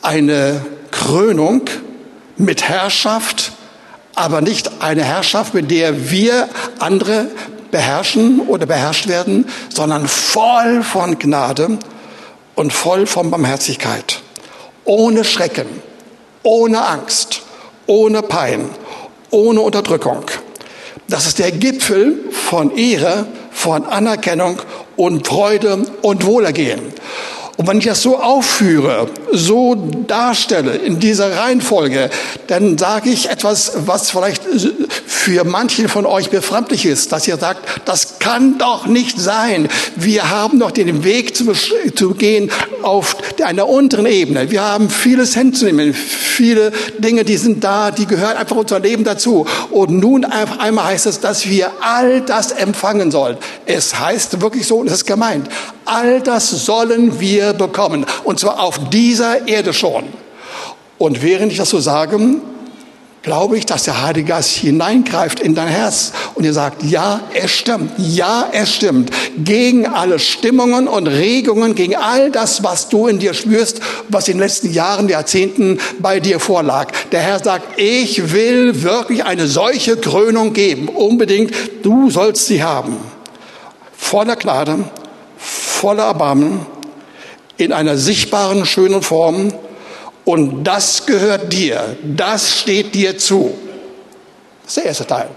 eine 0.02 0.64
Krönung 0.90 1.62
mit 2.40 2.68
Herrschaft, 2.68 3.52
aber 4.14 4.40
nicht 4.40 4.82
eine 4.82 5.04
Herrschaft, 5.04 5.54
mit 5.54 5.70
der 5.70 6.10
wir 6.10 6.48
andere 6.78 7.26
beherrschen 7.70 8.40
oder 8.40 8.66
beherrscht 8.66 9.08
werden, 9.08 9.46
sondern 9.72 10.08
voll 10.08 10.82
von 10.82 11.18
Gnade 11.18 11.78
und 12.54 12.72
voll 12.72 13.06
von 13.06 13.30
Barmherzigkeit. 13.30 14.20
Ohne 14.84 15.24
Schrecken, 15.24 15.66
ohne 16.42 16.84
Angst, 16.84 17.42
ohne 17.86 18.22
Pein, 18.22 18.68
ohne 19.30 19.60
Unterdrückung. 19.60 20.24
Das 21.08 21.26
ist 21.26 21.38
der 21.38 21.52
Gipfel 21.52 22.18
von 22.30 22.76
Ehre, 22.76 23.26
von 23.50 23.84
Anerkennung 23.84 24.60
und 24.96 25.26
Freude 25.26 25.84
und 26.02 26.24
Wohlergehen. 26.24 26.80
Und 27.56 27.66
wenn 27.66 27.78
ich 27.78 27.84
das 27.84 28.02
so 28.02 28.18
aufführe, 28.18 29.08
so 29.32 29.74
darstelle 30.06 30.72
in 30.76 31.00
dieser 31.00 31.36
Reihenfolge, 31.36 32.10
dann 32.46 32.78
sage 32.78 33.10
ich 33.10 33.30
etwas, 33.30 33.72
was 33.86 34.10
vielleicht 34.10 34.42
für 35.06 35.44
manche 35.44 35.88
von 35.88 36.06
euch 36.06 36.30
befremdlich 36.30 36.86
ist, 36.86 37.12
dass 37.12 37.28
ihr 37.28 37.36
sagt, 37.36 37.60
das 37.84 38.18
kann 38.18 38.58
doch 38.58 38.86
nicht 38.86 39.20
sein. 39.20 39.68
Wir 39.96 40.30
haben 40.30 40.58
doch 40.58 40.70
den 40.70 41.04
Weg 41.04 41.36
zu, 41.36 41.52
zu 41.94 42.14
gehen 42.14 42.50
auf 42.82 43.16
einer 43.42 43.68
unteren 43.68 44.06
Ebene. 44.06 44.50
Wir 44.50 44.62
haben 44.62 44.88
vieles 44.88 45.34
hinzunehmen, 45.34 45.94
viele 45.94 46.72
Dinge, 46.98 47.24
die 47.24 47.36
sind 47.36 47.62
da, 47.62 47.90
die 47.90 48.06
gehören 48.06 48.36
einfach 48.36 48.56
unser 48.56 48.80
Leben 48.80 49.04
dazu. 49.04 49.46
Und 49.70 49.90
nun 49.90 50.24
einfach 50.24 50.58
einmal 50.58 50.86
heißt 50.86 51.06
es, 51.06 51.20
dass 51.20 51.48
wir 51.48 51.70
all 51.80 52.20
das 52.22 52.52
empfangen 52.52 53.10
sollen. 53.10 53.36
Es 53.66 53.98
heißt 53.98 54.40
wirklich 54.40 54.66
so, 54.66 54.78
und 54.78 54.86
es 54.86 54.94
ist 54.94 55.06
gemeint, 55.06 55.48
all 55.84 56.20
das 56.20 56.50
sollen 56.50 57.20
wir 57.20 57.52
bekommen. 57.52 58.06
Und 58.24 58.38
zwar 58.40 58.60
auf 58.60 58.78
dieser 59.20 59.46
Erde 59.46 59.74
schon. 59.74 60.04
Und 60.96 61.22
während 61.22 61.52
ich 61.52 61.58
das 61.58 61.68
so 61.68 61.78
sage, 61.78 62.18
glaube 63.20 63.58
ich, 63.58 63.66
dass 63.66 63.82
der 63.82 64.02
Heilige 64.02 64.28
Geist 64.28 64.52
hineingreift 64.52 65.40
in 65.40 65.54
dein 65.54 65.68
Herz 65.68 66.12
und 66.34 66.44
ihr 66.44 66.54
sagt, 66.54 66.82
ja, 66.82 67.20
es 67.34 67.50
stimmt, 67.50 67.92
ja, 67.98 68.48
es 68.52 68.74
stimmt. 68.74 69.10
Gegen 69.36 69.86
alle 69.86 70.18
Stimmungen 70.18 70.88
und 70.88 71.06
Regungen, 71.06 71.74
gegen 71.74 71.96
all 71.96 72.30
das, 72.30 72.64
was 72.64 72.88
du 72.88 73.08
in 73.08 73.18
dir 73.18 73.34
spürst, 73.34 73.82
was 74.08 74.26
in 74.28 74.38
den 74.38 74.40
letzten 74.40 74.72
Jahren, 74.72 75.06
Jahrzehnten 75.06 75.78
bei 75.98 76.18
dir 76.18 76.40
vorlag. 76.40 76.92
Der 77.12 77.20
Herr 77.20 77.44
sagt, 77.44 77.78
ich 77.78 78.32
will 78.32 78.82
wirklich 78.82 79.22
eine 79.24 79.46
solche 79.48 79.98
Krönung 79.98 80.54
geben. 80.54 80.88
Unbedingt, 80.88 81.52
du 81.82 82.08
sollst 82.08 82.46
sie 82.46 82.62
haben. 82.62 82.96
Voller 83.98 84.36
Gnade, 84.36 84.78
voller 85.36 86.04
Erbarmen, 86.04 86.64
in 87.60 87.72
einer 87.72 87.96
sichtbaren, 87.96 88.66
schönen 88.66 89.02
Form. 89.02 89.52
Und 90.24 90.64
das 90.64 91.06
gehört 91.06 91.52
dir. 91.52 91.96
Das 92.02 92.58
steht 92.60 92.94
dir 92.94 93.18
zu. 93.18 93.54
Das 94.62 94.68
ist 94.68 94.76
der 94.76 94.84
erste 94.84 95.06
Teil. 95.06 95.28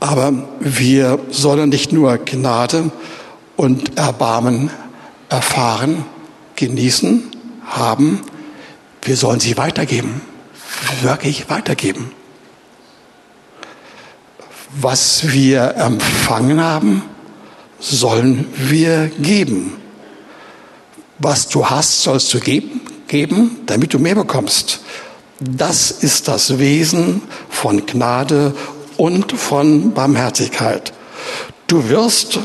Aber 0.00 0.32
wir 0.60 1.18
sollen 1.30 1.70
nicht 1.70 1.92
nur 1.92 2.18
Gnade 2.18 2.90
und 3.56 3.96
Erbarmen 3.96 4.70
erfahren, 5.28 6.04
genießen, 6.56 7.30
haben, 7.64 8.20
wir 9.02 9.16
sollen 9.16 9.40
sie 9.40 9.56
weitergeben. 9.56 10.20
Wirklich 11.02 11.48
weitergeben. 11.48 12.12
Was 14.80 15.32
wir 15.32 15.76
empfangen 15.76 16.60
haben, 16.60 17.02
sollen 17.78 18.46
wir 18.56 19.10
geben. 19.18 19.76
Was 21.18 21.48
du 21.48 21.64
hast, 21.66 22.02
sollst 22.02 22.32
du 22.34 22.40
geben, 22.40 22.80
geben, 23.06 23.58
damit 23.66 23.94
du 23.94 23.98
mehr 23.98 24.14
bekommst. 24.14 24.80
Das 25.40 25.90
ist 25.90 26.28
das 26.28 26.58
Wesen 26.58 27.22
von 27.48 27.86
Gnade 27.86 28.54
und 28.96 29.32
von 29.32 29.92
Barmherzigkeit. 29.92 30.92
Du 31.66 31.88
wirst, 31.88 32.38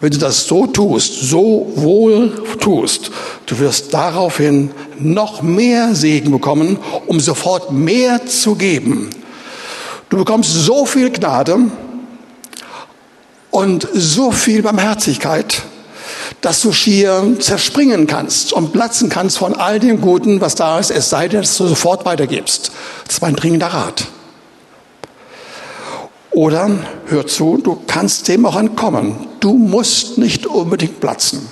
wenn 0.00 0.10
du 0.10 0.18
das 0.18 0.46
so 0.46 0.66
tust, 0.66 1.28
so 1.28 1.72
wohl 1.74 2.44
tust, 2.60 3.10
du 3.46 3.58
wirst 3.58 3.94
daraufhin 3.94 4.70
noch 4.98 5.42
mehr 5.42 5.94
Segen 5.94 6.30
bekommen, 6.30 6.78
um 7.06 7.20
sofort 7.20 7.72
mehr 7.72 8.26
zu 8.26 8.54
geben. 8.54 9.10
Du 10.08 10.16
bekommst 10.16 10.52
so 10.52 10.86
viel 10.86 11.10
Gnade 11.10 11.58
und 13.50 13.88
so 13.92 14.30
viel 14.30 14.62
Barmherzigkeit, 14.62 15.62
dass 16.40 16.60
du 16.62 16.72
schier 16.72 17.36
zerspringen 17.40 18.06
kannst 18.06 18.52
und 18.52 18.72
platzen 18.72 19.08
kannst 19.08 19.38
von 19.38 19.54
all 19.54 19.80
dem 19.80 20.00
Guten, 20.00 20.40
was 20.40 20.54
da 20.54 20.78
ist, 20.78 20.90
es 20.90 21.10
sei 21.10 21.28
denn, 21.28 21.40
dass 21.40 21.56
du 21.56 21.66
sofort 21.66 22.04
weitergibst. 22.04 22.70
Das 23.04 23.16
ist 23.16 23.22
mein 23.22 23.36
dringender 23.36 23.68
Rat. 23.68 24.06
Oder 26.30 26.70
hör 27.06 27.26
zu, 27.26 27.58
du 27.58 27.82
kannst 27.86 28.28
dem 28.28 28.46
auch 28.46 28.56
entkommen. 28.56 29.26
Du 29.40 29.54
musst 29.54 30.18
nicht 30.18 30.46
unbedingt 30.46 31.00
platzen. 31.00 31.48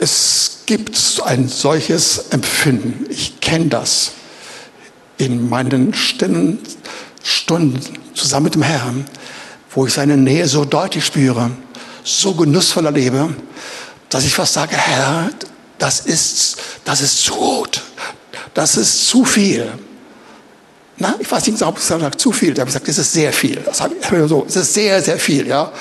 Es 0.00 0.62
gibt 0.66 1.22
ein 1.24 1.48
solches 1.48 2.26
Empfinden. 2.30 3.06
Ich 3.08 3.40
kenne 3.40 3.66
das 3.66 4.12
in 5.18 5.48
meinen 5.48 5.94
stillen 5.94 6.58
Stunden 7.26 7.80
zusammen 8.14 8.44
mit 8.44 8.54
dem 8.54 8.62
Herrn, 8.62 9.04
wo 9.74 9.84
ich 9.84 9.92
seine 9.92 10.16
Nähe 10.16 10.46
so 10.46 10.64
deutlich 10.64 11.04
spüre, 11.04 11.50
so 12.04 12.34
genussvoll 12.34 12.86
erlebe, 12.86 13.34
dass 14.08 14.24
ich 14.24 14.32
fast 14.32 14.52
sage, 14.52 14.76
Herr, 14.76 15.30
das 15.76 16.00
ist, 16.00 16.56
das 16.84 17.00
ist 17.00 17.24
zu 17.24 17.34
gut. 17.34 17.82
Das 18.54 18.76
ist 18.76 19.08
zu 19.08 19.24
viel. 19.24 19.68
Na, 20.98 21.16
ich 21.18 21.30
weiß 21.30 21.48
nicht, 21.48 21.60
ob 21.62 21.78
ich 21.78 21.84
sage, 21.84 22.16
zu 22.16 22.30
viel. 22.30 22.52
Ich 22.52 22.60
habe 22.60 22.66
gesagt, 22.66 22.86
das 22.86 22.96
ist 22.96 23.12
sehr 23.12 23.32
viel. 23.32 23.56
Das 23.56 23.80
habe 23.80 23.96
ich 23.96 24.28
so, 24.28 24.46
es 24.48 24.54
ist 24.54 24.72
sehr, 24.72 25.02
sehr 25.02 25.18
viel, 25.18 25.48
ja. 25.48 25.72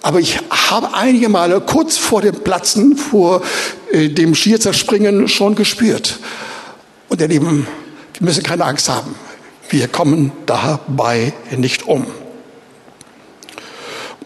Aber 0.00 0.20
ich 0.20 0.38
habe 0.70 0.94
einige 0.94 1.28
Male 1.28 1.60
kurz 1.60 1.98
vor 1.98 2.22
dem 2.22 2.34
Platzen, 2.34 2.96
vor 2.96 3.42
äh, 3.92 4.08
dem 4.08 4.34
Schierzerspringen 4.34 5.28
schon 5.28 5.54
gespürt. 5.54 6.18
Und 7.10 7.20
ihr 7.20 7.28
Lieben, 7.28 7.66
wir 8.14 8.24
müssen 8.24 8.42
keine 8.42 8.64
Angst 8.64 8.88
haben. 8.88 9.14
Wir 9.70 9.88
kommen 9.88 10.32
dabei 10.46 11.32
nicht 11.56 11.86
um. 11.86 12.06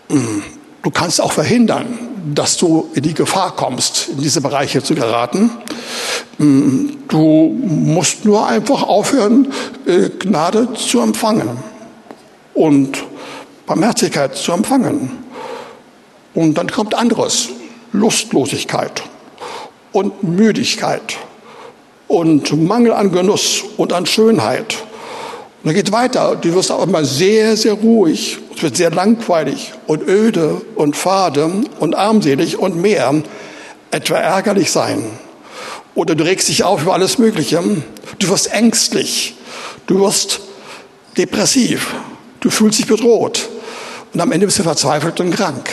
Du 0.09 0.91
kannst 0.91 1.21
auch 1.21 1.33
verhindern, 1.33 1.99
dass 2.35 2.57
du 2.57 2.89
in 2.95 3.03
die 3.03 3.15
Gefahr 3.15 3.57
kommst, 3.57 4.09
in 4.09 4.21
diese 4.21 4.41
Bereiche 4.41 4.83
zu 4.83 4.95
geraten. 4.95 5.51
Du 6.39 7.57
musst 7.59 8.25
nur 8.25 8.47
einfach 8.47 8.83
aufhören, 8.85 9.53
äh, 9.87 10.09
Gnade 10.11 10.73
zu 10.75 11.01
empfangen 11.01 11.59
und 12.55 13.05
Barmherzigkeit 13.67 14.37
zu 14.37 14.53
empfangen. 14.53 15.11
Und 16.35 16.55
dann 16.55 16.71
kommt 16.71 16.95
anderes, 16.95 17.49
Lustlosigkeit 17.93 19.03
und 19.93 20.23
Müdigkeit 20.23 21.19
und 22.09 22.67
Mangel 22.67 22.93
an 22.93 23.13
Genuss 23.13 23.63
und 23.77 23.93
an 23.93 24.07
Schönheit 24.07 24.85
und 25.63 25.69
dann 25.69 25.75
geht 25.77 25.93
weiter. 25.93 26.35
Du 26.35 26.53
wirst 26.55 26.73
auch 26.73 26.83
immer 26.83 27.05
sehr, 27.05 27.57
sehr 27.57 27.75
ruhig. 27.75 28.39
Es 28.57 28.63
wird 28.65 28.77
sehr 28.77 28.91
langweilig 28.91 29.73
und 29.87 30.03
öde 30.09 30.61
und 30.75 30.97
fade 30.97 31.53
und 31.79 31.95
armselig 31.95 32.59
und 32.59 32.81
mehr. 32.81 33.15
Etwa 33.93 34.17
ärgerlich 34.17 34.73
sein. 34.73 35.05
Oder 35.95 36.17
du 36.17 36.25
regst 36.25 36.49
dich 36.49 36.65
auf 36.65 36.83
über 36.83 36.95
alles 36.95 37.19
Mögliche. 37.19 37.63
Du 38.19 38.29
wirst 38.29 38.53
ängstlich. 38.53 39.37
Du 39.87 40.01
wirst 40.01 40.41
depressiv. 41.17 41.95
Du 42.41 42.51
fühlst 42.51 42.81
dich 42.81 42.89
bedroht. 42.89 43.49
Und 44.13 44.21
am 44.21 44.33
Ende 44.33 44.47
bist 44.47 44.59
du 44.59 44.65
verzweifelt 44.65 45.21
und 45.21 45.31
krank. 45.31 45.71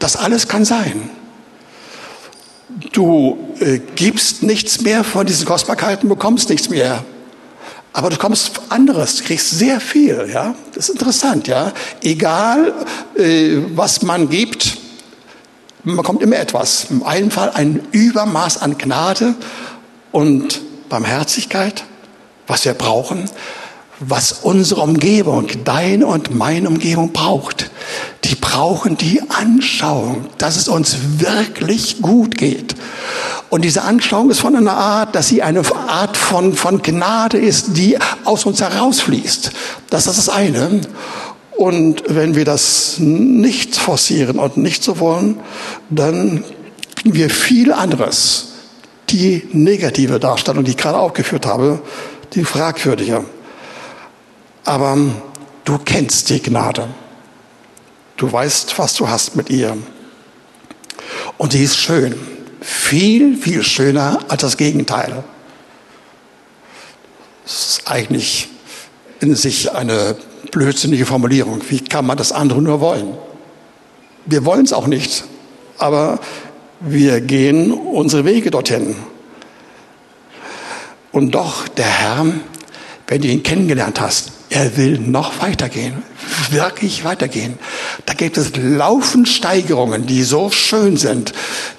Das 0.00 0.16
alles 0.16 0.48
kann 0.48 0.64
sein. 0.64 1.08
Du 2.90 3.38
äh, 3.60 3.78
gibst 3.94 4.42
nichts 4.42 4.80
mehr 4.80 5.04
von 5.04 5.24
diesen 5.24 5.46
Kostbarkeiten, 5.46 6.08
bekommst 6.08 6.48
nichts 6.48 6.68
mehr. 6.68 7.04
Aber 7.92 8.10
du 8.10 8.16
bekommst 8.16 8.60
anderes, 8.68 9.16
du 9.16 9.24
kriegst 9.24 9.50
sehr 9.50 9.80
viel, 9.80 10.28
ja. 10.32 10.54
Das 10.74 10.88
ist 10.88 10.94
interessant, 10.94 11.48
ja. 11.48 11.72
Egal, 12.02 12.72
äh, 13.16 13.58
was 13.74 14.02
man 14.02 14.28
gibt, 14.28 14.78
man 15.82 15.96
bekommt 15.96 16.22
immer 16.22 16.36
etwas. 16.36 16.86
Im 16.90 17.02
einen 17.02 17.30
Fall 17.30 17.50
ein 17.50 17.80
Übermaß 17.90 18.62
an 18.62 18.78
Gnade 18.78 19.34
und 20.12 20.60
Barmherzigkeit, 20.88 21.84
was 22.46 22.64
wir 22.64 22.74
brauchen 22.74 23.28
was 24.00 24.32
unsere 24.32 24.80
Umgebung, 24.80 25.46
deine 25.64 26.06
und 26.06 26.34
meine 26.34 26.68
Umgebung 26.68 27.12
braucht. 27.12 27.70
Die 28.24 28.34
brauchen 28.34 28.96
die 28.96 29.22
Anschauung, 29.28 30.26
dass 30.38 30.56
es 30.56 30.68
uns 30.68 30.96
wirklich 31.18 32.00
gut 32.00 32.38
geht. 32.38 32.74
Und 33.50 33.62
diese 33.62 33.82
Anschauung 33.82 34.30
ist 34.30 34.40
von 34.40 34.54
einer 34.54 34.76
Art, 34.76 35.16
dass 35.16 35.26
sie 35.26 35.42
eine 35.42 35.62
Art 35.74 36.16
von, 36.16 36.54
von 36.54 36.82
Gnade 36.82 37.36
ist, 37.36 37.76
die 37.76 37.98
aus 38.24 38.46
uns 38.46 38.60
herausfließt. 38.60 39.50
Das 39.90 40.06
ist 40.06 40.18
das 40.18 40.28
eine. 40.28 40.80
Und 41.56 42.04
wenn 42.06 42.36
wir 42.36 42.44
das 42.44 42.98
nicht 43.00 43.76
forcieren 43.76 44.38
und 44.38 44.56
nicht 44.56 44.84
so 44.84 45.00
wollen, 45.00 45.40
dann 45.90 46.44
kriegen 46.94 47.14
wir 47.14 47.28
viel 47.28 47.72
anderes. 47.72 48.46
Die 49.10 49.48
negative 49.52 50.20
Darstellung, 50.20 50.62
die 50.62 50.70
ich 50.70 50.76
gerade 50.76 50.98
aufgeführt 50.98 51.44
habe, 51.44 51.82
die 52.34 52.44
fragwürdige. 52.44 53.24
Aber 54.64 54.96
du 55.64 55.78
kennst 55.78 56.30
die 56.30 56.40
Gnade. 56.40 56.86
Du 58.16 58.30
weißt, 58.30 58.78
was 58.78 58.94
du 58.94 59.08
hast 59.08 59.34
mit 59.34 59.50
ihr. 59.50 59.76
Und 61.36 61.52
sie 61.52 61.64
ist 61.64 61.78
schön. 61.78 62.14
Viel, 62.60 63.36
viel 63.36 63.62
schöner 63.62 64.20
als 64.28 64.42
das 64.42 64.56
Gegenteil. 64.56 65.24
Das 67.44 67.68
ist 67.68 67.88
eigentlich 67.90 68.48
in 69.20 69.34
sich 69.34 69.72
eine 69.72 70.16
blödsinnige 70.50 71.06
Formulierung. 71.06 71.60
Wie 71.68 71.80
kann 71.80 72.06
man 72.06 72.16
das 72.16 72.32
andere 72.32 72.62
nur 72.62 72.80
wollen? 72.80 73.14
Wir 74.26 74.44
wollen 74.44 74.64
es 74.64 74.72
auch 74.72 74.86
nicht, 74.86 75.24
aber 75.78 76.20
wir 76.80 77.20
gehen 77.20 77.72
unsere 77.72 78.24
Wege 78.24 78.50
dorthin. 78.50 78.94
Und 81.12 81.32
doch, 81.32 81.68
der 81.68 81.86
Herr, 81.86 82.26
wenn 83.10 83.20
du 83.22 83.26
ihn 83.26 83.42
kennengelernt 83.42 84.00
hast, 84.00 84.30
er 84.50 84.76
will 84.76 84.96
noch 84.96 85.42
weitergehen, 85.42 86.04
wirklich 86.50 87.04
weitergehen. 87.04 87.58
Da 88.06 88.14
gibt 88.14 88.38
es 88.38 88.52
laufend 88.56 89.28
Steigerungen, 89.28 90.06
die 90.06 90.22
so 90.22 90.50
schön 90.50 90.96
sind, 90.96 91.32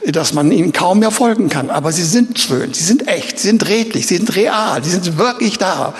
dass 0.05 0.33
man 0.33 0.51
ihnen 0.51 0.73
kaum 0.73 0.99
mehr 0.99 1.09
folgen 1.09 1.47
kann. 1.47 1.69
Aber 1.69 1.93
sie 1.93 2.03
sind 2.03 2.37
schön, 2.37 2.73
sie 2.73 2.83
sind 2.83 3.07
echt, 3.07 3.39
sie 3.39 3.47
sind 3.47 3.65
redlich, 3.69 4.07
sie 4.07 4.17
sind 4.17 4.35
real, 4.35 4.83
sie 4.83 4.89
sind 4.89 5.17
wirklich 5.17 5.57
da. 5.57 5.93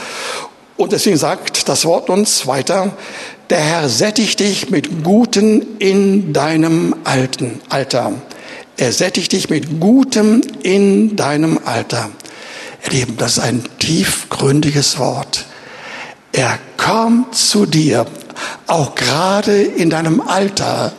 Und 0.76 0.92
deswegen 0.92 1.18
sagt 1.18 1.70
das 1.70 1.86
Wort 1.86 2.10
uns 2.10 2.46
weiter, 2.46 2.92
der 3.50 3.60
Herr 3.60 3.88
sättigt 3.88 4.42
dich 4.42 4.70
mit 4.70 5.02
Guten 5.02 5.80
in 5.80 6.34
deinem 6.34 6.94
alten 7.06 7.62
Alter. 7.70 8.12
Er 8.76 8.92
sättigt 8.92 9.32
dich 9.32 9.50
mit 9.50 9.80
Gutem 9.80 10.42
in 10.62 11.16
deinem 11.16 11.58
Alter. 11.64 12.10
Ihr 12.84 12.92
Lieben, 12.92 13.18
das 13.18 13.38
ist 13.38 13.44
ein 13.44 13.64
tiefgründiges 13.80 14.98
Wort. 14.98 15.46
Er 16.32 16.58
kommt 16.78 17.36
zu 17.36 17.66
dir, 17.66 18.06
auch 18.68 18.96
gerade 18.96 19.62
in 19.62 19.90
deinem 19.90 20.22
Alter. 20.22 20.94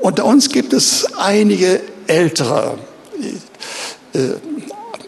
Unter 0.00 0.24
uns 0.24 0.50
gibt 0.50 0.72
es 0.72 1.06
einige 1.16 1.80
Ältere. 2.06 2.78
Äh, 4.12 4.18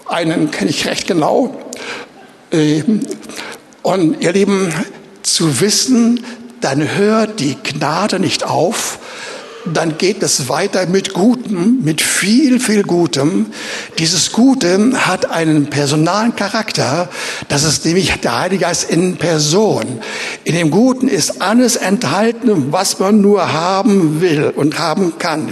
einen 0.07 0.51
kenne 0.51 0.71
ich 0.71 0.87
recht 0.87 1.07
genau. 1.07 1.55
Äh, 2.51 2.83
und 3.83 4.21
ihr 4.21 4.33
Lieben, 4.33 4.73
zu 5.23 5.61
wissen, 5.61 6.25
dann 6.61 6.97
hört 6.97 7.41
die 7.41 7.57
Gnade 7.63 8.19
nicht 8.19 8.45
auf, 8.45 8.99
dann 9.75 9.99
geht 9.99 10.23
es 10.23 10.49
weiter 10.49 10.87
mit 10.87 11.13
Gutem, 11.13 11.79
mit 11.83 12.01
viel, 12.01 12.61
viel 12.61 12.83
Gutem. 12.83 13.47
Dieses 13.99 14.33
Gute 14.33 14.93
hat 14.95 15.31
einen 15.31 15.67
personalen 15.71 16.35
Charakter. 16.37 17.09
Das 17.49 17.65
ist 17.65 17.85
nämlich 17.85 18.13
der 18.21 18.39
Heilige 18.39 18.65
Geist 18.65 18.91
in 18.91 19.17
Person. 19.17 20.01
In 20.45 20.55
dem 20.55 20.71
Guten 20.71 21.09
ist 21.09 21.41
alles 21.43 21.77
enthalten, 21.77 22.73
was 22.73 22.99
man 22.99 23.21
nur 23.21 23.53
haben 23.53 24.21
will 24.21 24.53
und 24.55 24.79
haben 24.79 25.19
kann. 25.19 25.49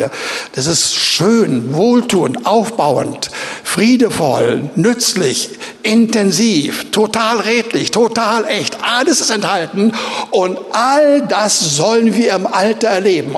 Das 0.52 0.66
ist 0.66 0.94
schön, 0.94 1.74
wohltuend, 1.74 2.46
aufbauend, 2.46 3.30
friedevoll, 3.64 4.70
nützlich, 4.74 5.50
intensiv, 5.82 6.90
total 6.90 7.40
redlich, 7.40 7.90
total 7.90 8.44
echt. 8.46 8.78
Alles 8.82 9.20
ist 9.20 9.30
enthalten 9.30 9.92
und 10.30 10.58
all 10.72 11.22
das 11.22 11.76
sollen 11.76 12.14
wir 12.16 12.34
im 12.34 12.46
Alter 12.46 12.88
erleben. 12.88 13.34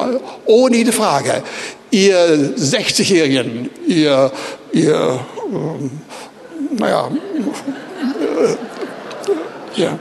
Ohne 0.46 0.67
jede 0.74 0.92
Frage. 0.92 1.42
Ihr 1.90 2.54
60-Jährigen, 2.57 3.70
ihr, 3.87 4.31
ihr, 4.72 5.20
äh, 5.52 6.78
naja, 6.78 7.11
äh, 9.76 9.81
ja, 9.81 9.98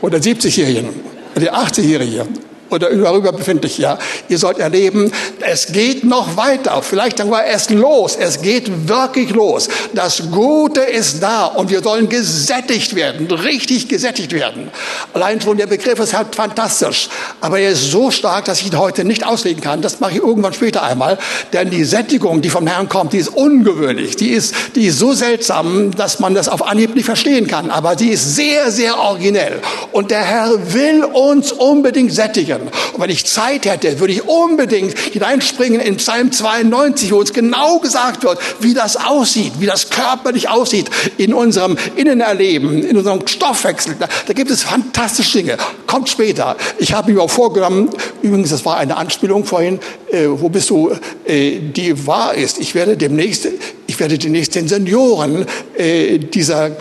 oder 0.00 0.18
70-Jährigen, 0.18 0.88
oder 1.36 1.54
80-Jährigen, 1.54 2.28
oder 2.72 2.90
darüber 2.94 3.32
befindlich, 3.32 3.78
ja. 3.78 3.98
Ihr 4.28 4.38
sollt 4.38 4.58
erleben, 4.58 5.12
es 5.40 5.66
geht 5.66 6.04
noch 6.04 6.36
weiter. 6.36 6.82
Vielleicht 6.82 7.28
war 7.30 7.46
es 7.46 7.70
los. 7.70 8.16
Es 8.16 8.42
geht 8.42 8.88
wirklich 8.88 9.30
los. 9.30 9.68
Das 9.94 10.22
Gute 10.30 10.80
ist 10.80 11.22
da 11.22 11.46
und 11.46 11.70
wir 11.70 11.82
sollen 11.82 12.08
gesättigt 12.08 12.94
werden, 12.94 13.30
richtig 13.30 13.88
gesättigt 13.88 14.32
werden. 14.32 14.70
Allein 15.12 15.40
schon 15.40 15.56
der 15.56 15.66
Begriff 15.66 15.98
ist 15.98 16.14
halt 16.14 16.34
fantastisch. 16.34 17.08
Aber 17.40 17.58
er 17.58 17.70
ist 17.70 17.90
so 17.90 18.10
stark, 18.10 18.44
dass 18.46 18.60
ich 18.60 18.68
ihn 18.68 18.78
heute 18.78 19.04
nicht 19.04 19.26
auslegen 19.26 19.62
kann. 19.62 19.82
Das 19.82 20.00
mache 20.00 20.12
ich 20.12 20.18
irgendwann 20.18 20.52
später 20.52 20.82
einmal. 20.82 21.18
Denn 21.52 21.70
die 21.70 21.84
Sättigung, 21.84 22.42
die 22.42 22.50
vom 22.50 22.66
Herrn 22.66 22.88
kommt, 22.88 23.12
die 23.12 23.18
ist 23.18 23.28
ungewöhnlich. 23.28 24.16
Die 24.16 24.30
ist, 24.30 24.54
die 24.74 24.86
ist 24.86 24.98
so 24.98 25.12
seltsam, 25.12 25.90
dass 25.92 26.20
man 26.20 26.34
das 26.34 26.48
auf 26.48 26.66
Anhieb 26.66 26.94
nicht 26.94 27.06
verstehen 27.06 27.46
kann. 27.46 27.70
Aber 27.70 27.96
die 27.96 28.10
ist 28.10 28.36
sehr, 28.36 28.70
sehr 28.70 28.98
originell. 28.98 29.60
Und 29.92 30.10
der 30.10 30.22
Herr 30.22 30.72
will 30.72 31.04
uns 31.04 31.52
unbedingt 31.52 32.12
sättigen. 32.12 32.61
Und 32.68 33.00
wenn 33.00 33.10
ich 33.10 33.26
Zeit 33.26 33.66
hätte, 33.66 34.00
würde 34.00 34.12
ich 34.12 34.28
unbedingt 34.28 34.98
hineinspringen 34.98 35.80
in 35.80 35.96
Psalm 35.96 36.32
92, 36.32 37.12
wo 37.12 37.18
uns 37.18 37.32
genau 37.32 37.78
gesagt 37.78 38.24
wird, 38.24 38.38
wie 38.60 38.74
das 38.74 38.96
aussieht, 38.96 39.52
wie 39.58 39.66
das 39.66 39.90
körperlich 39.90 40.48
aussieht 40.48 40.90
in 41.16 41.34
unserem 41.34 41.76
Innenerleben, 41.96 42.82
in 42.82 42.96
unserem 42.96 43.26
Stoffwechsel. 43.26 43.96
Da, 43.98 44.08
da 44.26 44.32
gibt 44.32 44.50
es 44.50 44.62
fantastische 44.62 45.38
Dinge. 45.38 45.56
Kommt 45.86 46.08
später. 46.08 46.56
Ich 46.78 46.92
habe 46.92 47.12
mir 47.12 47.20
auch 47.20 47.30
vorgenommen, 47.30 47.90
übrigens, 48.22 48.50
das 48.50 48.64
war 48.64 48.76
eine 48.76 48.96
Anspielung 48.96 49.44
vorhin, 49.44 49.80
äh, 50.10 50.26
wo 50.28 50.48
bist 50.48 50.70
du, 50.70 50.92
äh, 51.24 51.58
die 51.58 52.06
wahr 52.06 52.34
ist. 52.34 52.58
Ich 52.58 52.74
werde 52.74 52.96
demnächst, 52.96 53.48
ich 53.86 53.98
werde 54.00 54.18
demnächst 54.18 54.54
den 54.54 54.68
Senioren 54.68 55.46
äh, 55.76 56.18
dieser 56.18 56.72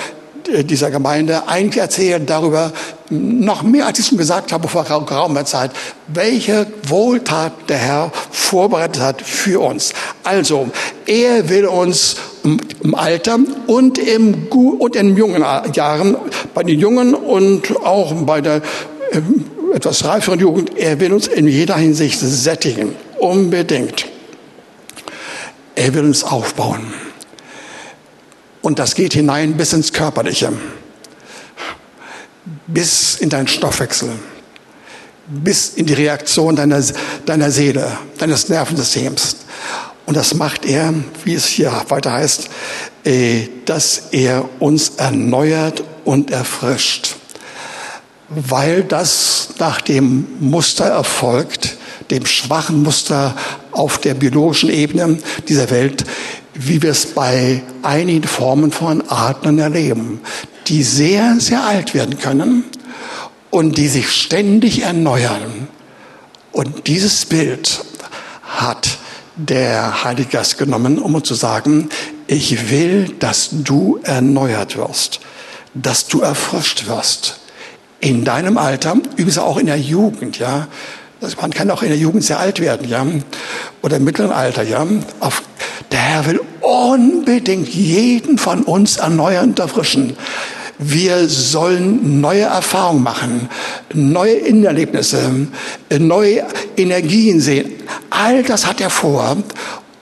dieser 0.63 0.91
Gemeinde 0.91 1.47
eigentlich 1.47 1.81
erzählen 1.81 2.25
darüber, 2.25 2.71
noch 3.09 3.63
mehr 3.63 3.85
als 3.87 3.99
ich 3.99 4.07
schon 4.07 4.17
gesagt 4.17 4.51
habe 4.51 4.67
vor 4.67 4.83
geraumer 4.83 5.45
Zeit, 5.45 5.71
welche 6.07 6.67
Wohltat 6.87 7.53
der 7.69 7.77
Herr 7.77 8.11
vorbereitet 8.31 9.01
hat 9.01 9.21
für 9.21 9.61
uns. 9.61 9.93
Also, 10.23 10.69
er 11.05 11.49
will 11.49 11.65
uns 11.65 12.15
im 12.43 12.95
Alter 12.95 13.39
und, 13.67 13.97
im, 13.97 14.47
und 14.49 14.95
in 14.95 15.17
jungen 15.17 15.43
Jahren, 15.73 16.15
bei 16.53 16.63
den 16.63 16.79
Jungen 16.79 17.13
und 17.13 17.75
auch 17.83 18.13
bei 18.13 18.41
der 18.41 18.61
äh, 19.11 19.21
etwas 19.73 20.05
reiferen 20.05 20.39
Jugend, 20.39 20.77
er 20.77 20.99
will 20.99 21.13
uns 21.13 21.27
in 21.27 21.47
jeder 21.47 21.77
Hinsicht 21.77 22.19
sättigen. 22.19 22.95
Unbedingt. 23.19 24.05
Er 25.75 25.93
will 25.93 26.03
uns 26.03 26.23
aufbauen. 26.23 26.93
Und 28.61 28.77
das 28.79 28.95
geht 28.95 29.13
hinein 29.13 29.57
bis 29.57 29.73
ins 29.73 29.91
Körperliche, 29.91 30.53
bis 32.67 33.15
in 33.15 33.29
deinen 33.29 33.47
Stoffwechsel, 33.47 34.11
bis 35.27 35.69
in 35.69 35.85
die 35.87 35.93
Reaktion 35.93 36.55
deiner, 36.55 36.81
deiner 37.25 37.49
Seele, 37.49 37.97
deines 38.17 38.49
Nervensystems. 38.49 39.37
Und 40.05 40.15
das 40.15 40.33
macht 40.33 40.65
er, 40.65 40.93
wie 41.23 41.33
es 41.33 41.45
hier 41.45 41.71
weiter 41.89 42.13
heißt, 42.13 42.49
äh, 43.03 43.47
dass 43.65 44.09
er 44.11 44.47
uns 44.59 44.93
erneuert 44.97 45.83
und 46.05 46.31
erfrischt. 46.31 47.15
Weil 48.29 48.83
das 48.83 49.49
nach 49.59 49.81
dem 49.81 50.27
Muster 50.39 50.85
erfolgt, 50.85 51.77
dem 52.09 52.25
schwachen 52.25 52.83
Muster 52.83 53.35
auf 53.71 53.97
der 53.99 54.13
biologischen 54.13 54.69
Ebene 54.69 55.19
dieser 55.47 55.69
Welt, 55.69 56.03
wie 56.67 56.81
wir 56.81 56.91
es 56.91 57.07
bei 57.07 57.63
einigen 57.81 58.23
Formen 58.23 58.71
von 58.71 59.03
Adlern 59.09 59.57
erleben, 59.57 60.21
die 60.67 60.83
sehr, 60.83 61.39
sehr 61.39 61.63
alt 61.63 61.93
werden 61.93 62.19
können 62.19 62.65
und 63.49 63.77
die 63.77 63.87
sich 63.87 64.11
ständig 64.11 64.83
erneuern. 64.83 65.67
Und 66.51 66.87
dieses 66.87 67.25
Bild 67.25 67.83
hat 68.43 68.97
der 69.35 70.03
Heilige 70.03 70.29
Geist 70.29 70.57
genommen, 70.57 70.99
um 70.99 71.23
zu 71.23 71.33
sagen, 71.33 71.89
ich 72.27 72.69
will, 72.69 73.15
dass 73.19 73.49
du 73.51 73.99
erneuert 74.03 74.77
wirst, 74.77 75.19
dass 75.73 76.07
du 76.07 76.21
erfrischt 76.21 76.87
wirst. 76.87 77.39
In 77.99 78.23
deinem 78.23 78.57
Alter, 78.57 78.97
übrigens 79.15 79.37
auch 79.37 79.57
in 79.57 79.67
der 79.67 79.79
Jugend, 79.79 80.37
ja. 80.39 80.67
Also 81.21 81.37
man 81.39 81.51
kann 81.51 81.69
auch 81.69 81.83
in 81.83 81.89
der 81.89 81.97
Jugend 81.97 82.23
sehr 82.23 82.39
alt 82.39 82.59
werden, 82.59 82.87
ja. 82.87 83.05
Oder 83.81 83.97
im 83.97 84.03
mittleren 84.03 84.31
Alter, 84.31 84.63
ja. 84.63 84.85
Auf, 85.19 85.43
der 85.91 85.99
Herr 85.99 86.25
will 86.25 86.41
unbedingt 86.61 87.69
jeden 87.69 88.37
von 88.37 88.63
uns 88.63 88.97
erneuern 88.97 89.49
und 89.49 89.59
erfrischen. 89.59 90.15
Wir 90.83 91.27
sollen 91.27 92.21
neue 92.21 92.41
Erfahrungen 92.41 93.03
machen, 93.03 93.49
neue 93.93 94.33
Innerlebnisse, 94.33 95.47
neue 95.99 96.43
Energien 96.75 97.39
sehen. 97.39 97.71
All 98.09 98.41
das 98.41 98.65
hat 98.65 98.81
er 98.81 98.89
vor. 98.89 99.37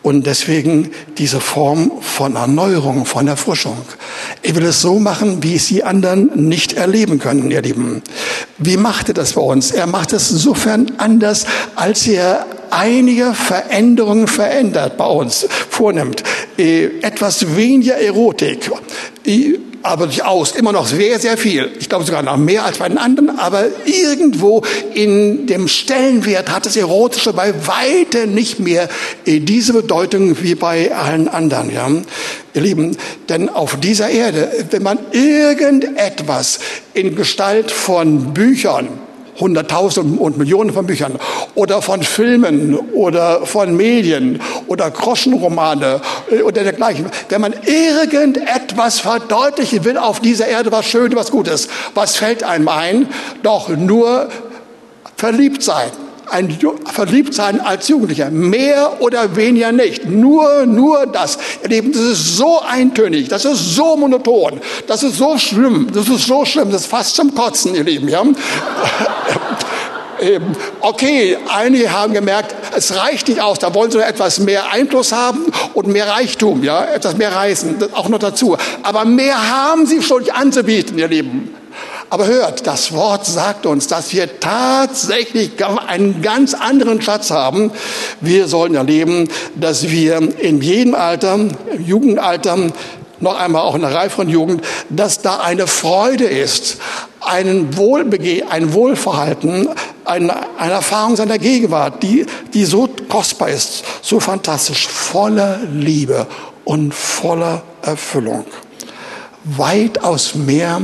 Und 0.01 0.25
deswegen 0.25 0.91
diese 1.17 1.41
Form 1.41 1.91
von 1.99 2.37
Erneuerung, 2.37 3.05
von 3.05 3.27
Erfrischung. 3.27 3.75
Ich 4.41 4.55
will 4.55 4.63
es 4.63 4.79
so 4.79 4.97
machen, 4.97 5.43
wie 5.43 5.55
es 5.55 5.67
die 5.67 5.83
anderen 5.83 6.47
nicht 6.47 6.73
erleben 6.73 7.19
können, 7.19 7.51
ihr 7.51 7.61
Lieben. 7.61 8.01
Wie 8.57 8.77
macht 8.77 9.09
er 9.09 9.13
das 9.13 9.33
bei 9.33 9.41
uns? 9.41 9.71
Er 9.71 9.87
macht 9.87 10.13
es 10.13 10.31
insofern 10.31 10.93
anders, 10.97 11.45
als 11.75 12.07
er 12.07 12.45
einige 12.71 13.33
Veränderungen 13.33 14.27
verändert 14.27 14.97
bei 14.97 15.05
uns, 15.05 15.47
vornimmt. 15.69 16.23
Äh, 16.57 16.99
etwas 17.01 17.55
weniger 17.55 17.95
Erotik 17.95 18.69
aber 19.81 20.07
durchaus 20.07 20.51
immer 20.51 20.71
noch 20.71 20.87
sehr, 20.87 21.19
sehr 21.19 21.37
viel. 21.37 21.71
Ich 21.79 21.89
glaube 21.89 22.05
sogar 22.05 22.21
noch 22.21 22.37
mehr 22.37 22.65
als 22.65 22.79
bei 22.79 22.89
den 22.89 22.97
anderen, 22.97 23.37
aber 23.39 23.65
irgendwo 23.85 24.63
in 24.93 25.47
dem 25.47 25.67
Stellenwert 25.67 26.51
hat 26.51 26.65
das 26.65 26.75
Erotische 26.75 27.33
bei 27.33 27.53
weitem 27.65 28.33
nicht 28.33 28.59
mehr 28.59 28.89
äh, 29.25 29.39
diese 29.39 29.73
Bedeutung 29.73 30.41
wie 30.41 30.55
bei 30.55 30.93
allen 30.93 31.27
anderen. 31.27 31.73
Ja? 31.73 31.89
Ihr 32.53 32.61
Lieben, 32.61 32.97
denn 33.29 33.49
auf 33.49 33.79
dieser 33.79 34.09
Erde, 34.09 34.51
wenn 34.71 34.83
man 34.83 34.99
irgendetwas 35.11 36.59
in 36.93 37.15
Gestalt 37.15 37.71
von 37.71 38.33
Büchern, 38.33 38.89
Hunderttausenden 39.39 40.17
und 40.17 40.37
Millionen 40.37 40.73
von 40.73 40.85
Büchern 40.85 41.19
oder 41.55 41.81
von 41.81 42.03
Filmen 42.03 42.75
oder 42.93 43.45
von 43.45 43.75
Medien 43.75 44.41
oder 44.67 44.91
Groschenromane 44.91 46.01
äh, 46.31 46.41
oder 46.41 46.63
dergleichen. 46.63 47.05
Wenn 47.29 47.41
man 47.41 47.53
irgendetwas 47.65 48.99
verdeutlichen 48.99 49.85
will 49.85 49.97
auf 49.97 50.19
dieser 50.19 50.47
Erde, 50.47 50.71
was 50.71 50.85
schön, 50.85 51.15
was 51.15 51.31
gut 51.31 51.47
ist, 51.47 51.69
was 51.93 52.15
fällt 52.15 52.43
einem 52.43 52.67
ein? 52.67 53.07
Doch 53.43 53.69
nur 53.69 54.29
verliebt 55.15 55.63
sein 55.63 55.89
ein 56.31 56.57
Verliebtsein 56.85 57.59
als 57.61 57.87
Jugendlicher. 57.87 58.29
Mehr 58.29 59.01
oder 59.01 59.35
weniger 59.35 59.71
nicht. 59.71 60.05
Nur, 60.05 60.65
nur 60.65 61.05
das. 61.05 61.37
Ihr 61.63 61.69
Lieben, 61.69 61.91
das 61.91 62.01
ist 62.01 62.37
so 62.37 62.61
eintönig, 62.61 63.27
das 63.29 63.45
ist 63.45 63.75
so 63.75 63.95
monoton, 63.95 64.59
das 64.87 65.03
ist 65.03 65.17
so 65.17 65.37
schlimm, 65.37 65.87
das 65.93 66.07
ist 66.07 66.25
so 66.25 66.45
schlimm, 66.45 66.71
das 66.71 66.81
ist 66.81 66.87
fast 66.87 67.15
zum 67.15 67.33
Kotzen, 67.33 67.75
ihr 67.75 67.83
Lieben, 67.83 68.07
ja. 68.07 68.23
Okay, 70.81 71.37
einige 71.47 71.93
haben 71.93 72.13
gemerkt, 72.13 72.53
es 72.75 72.93
reicht 72.93 73.29
nicht 73.29 73.39
aus, 73.39 73.59
da 73.59 73.73
wollen 73.73 73.89
sie 73.89 73.99
etwas 73.99 74.39
mehr 74.39 74.69
Einfluss 74.69 75.13
haben 75.13 75.45
und 75.73 75.87
mehr 75.87 76.09
Reichtum, 76.09 76.61
ja, 76.61 76.83
etwas 76.83 77.15
mehr 77.15 77.33
Reisen, 77.33 77.77
auch 77.93 78.09
noch 78.09 78.19
dazu. 78.19 78.57
Aber 78.83 79.05
mehr 79.05 79.49
haben 79.49 79.85
sie 79.85 80.01
schon 80.01 80.19
nicht 80.19 80.33
anzubieten, 80.33 80.97
ihr 80.97 81.07
Lieben. 81.07 81.55
Aber 82.11 82.25
hört, 82.25 82.65
das 82.65 82.91
Wort 82.91 83.25
sagt 83.25 83.67
uns, 83.67 83.85
dass 83.85 84.13
wir 84.13 84.39
tatsächlich 84.39 85.51
einen 85.87 86.23
ganz 86.23 86.55
anderen 86.55 87.01
Schatz 87.01 87.29
haben. 87.29 87.71
Wir 88.19 88.47
sollen 88.47 88.73
erleben, 88.73 89.29
dass 89.55 89.89
wir 89.89 90.17
in 90.39 90.61
jedem 90.61 90.95
Alter, 90.95 91.39
Jugendalter, 91.85 92.57
noch 93.19 93.37
einmal 93.37 93.63
auch 93.63 93.75
in 93.75 93.81
der 93.81 93.93
Reihe 93.93 94.09
von 94.09 94.29
Jugend, 94.29 94.63
dass 94.89 95.21
da 95.21 95.39
eine 95.39 95.67
Freude 95.67 96.23
ist, 96.23 96.77
ein, 97.19 97.75
Wohlbege 97.77 98.49
ein 98.49 98.73
Wohlverhalten, 98.73 99.69
eine, 100.05 100.57
eine 100.57 100.71
Erfahrung 100.71 101.15
seiner 101.15 101.37
Gegenwart, 101.37 102.01
die, 102.01 102.25
die 102.53 102.65
so 102.65 102.89
kostbar 103.09 103.49
ist, 103.49 103.83
so 104.01 104.19
fantastisch, 104.19 104.87
voller 104.87 105.59
Liebe 105.71 106.27
und 106.63 106.93
voller 106.93 107.61
Erfüllung. 107.81 108.45
Weitaus 109.43 110.35
mehr 110.35 110.81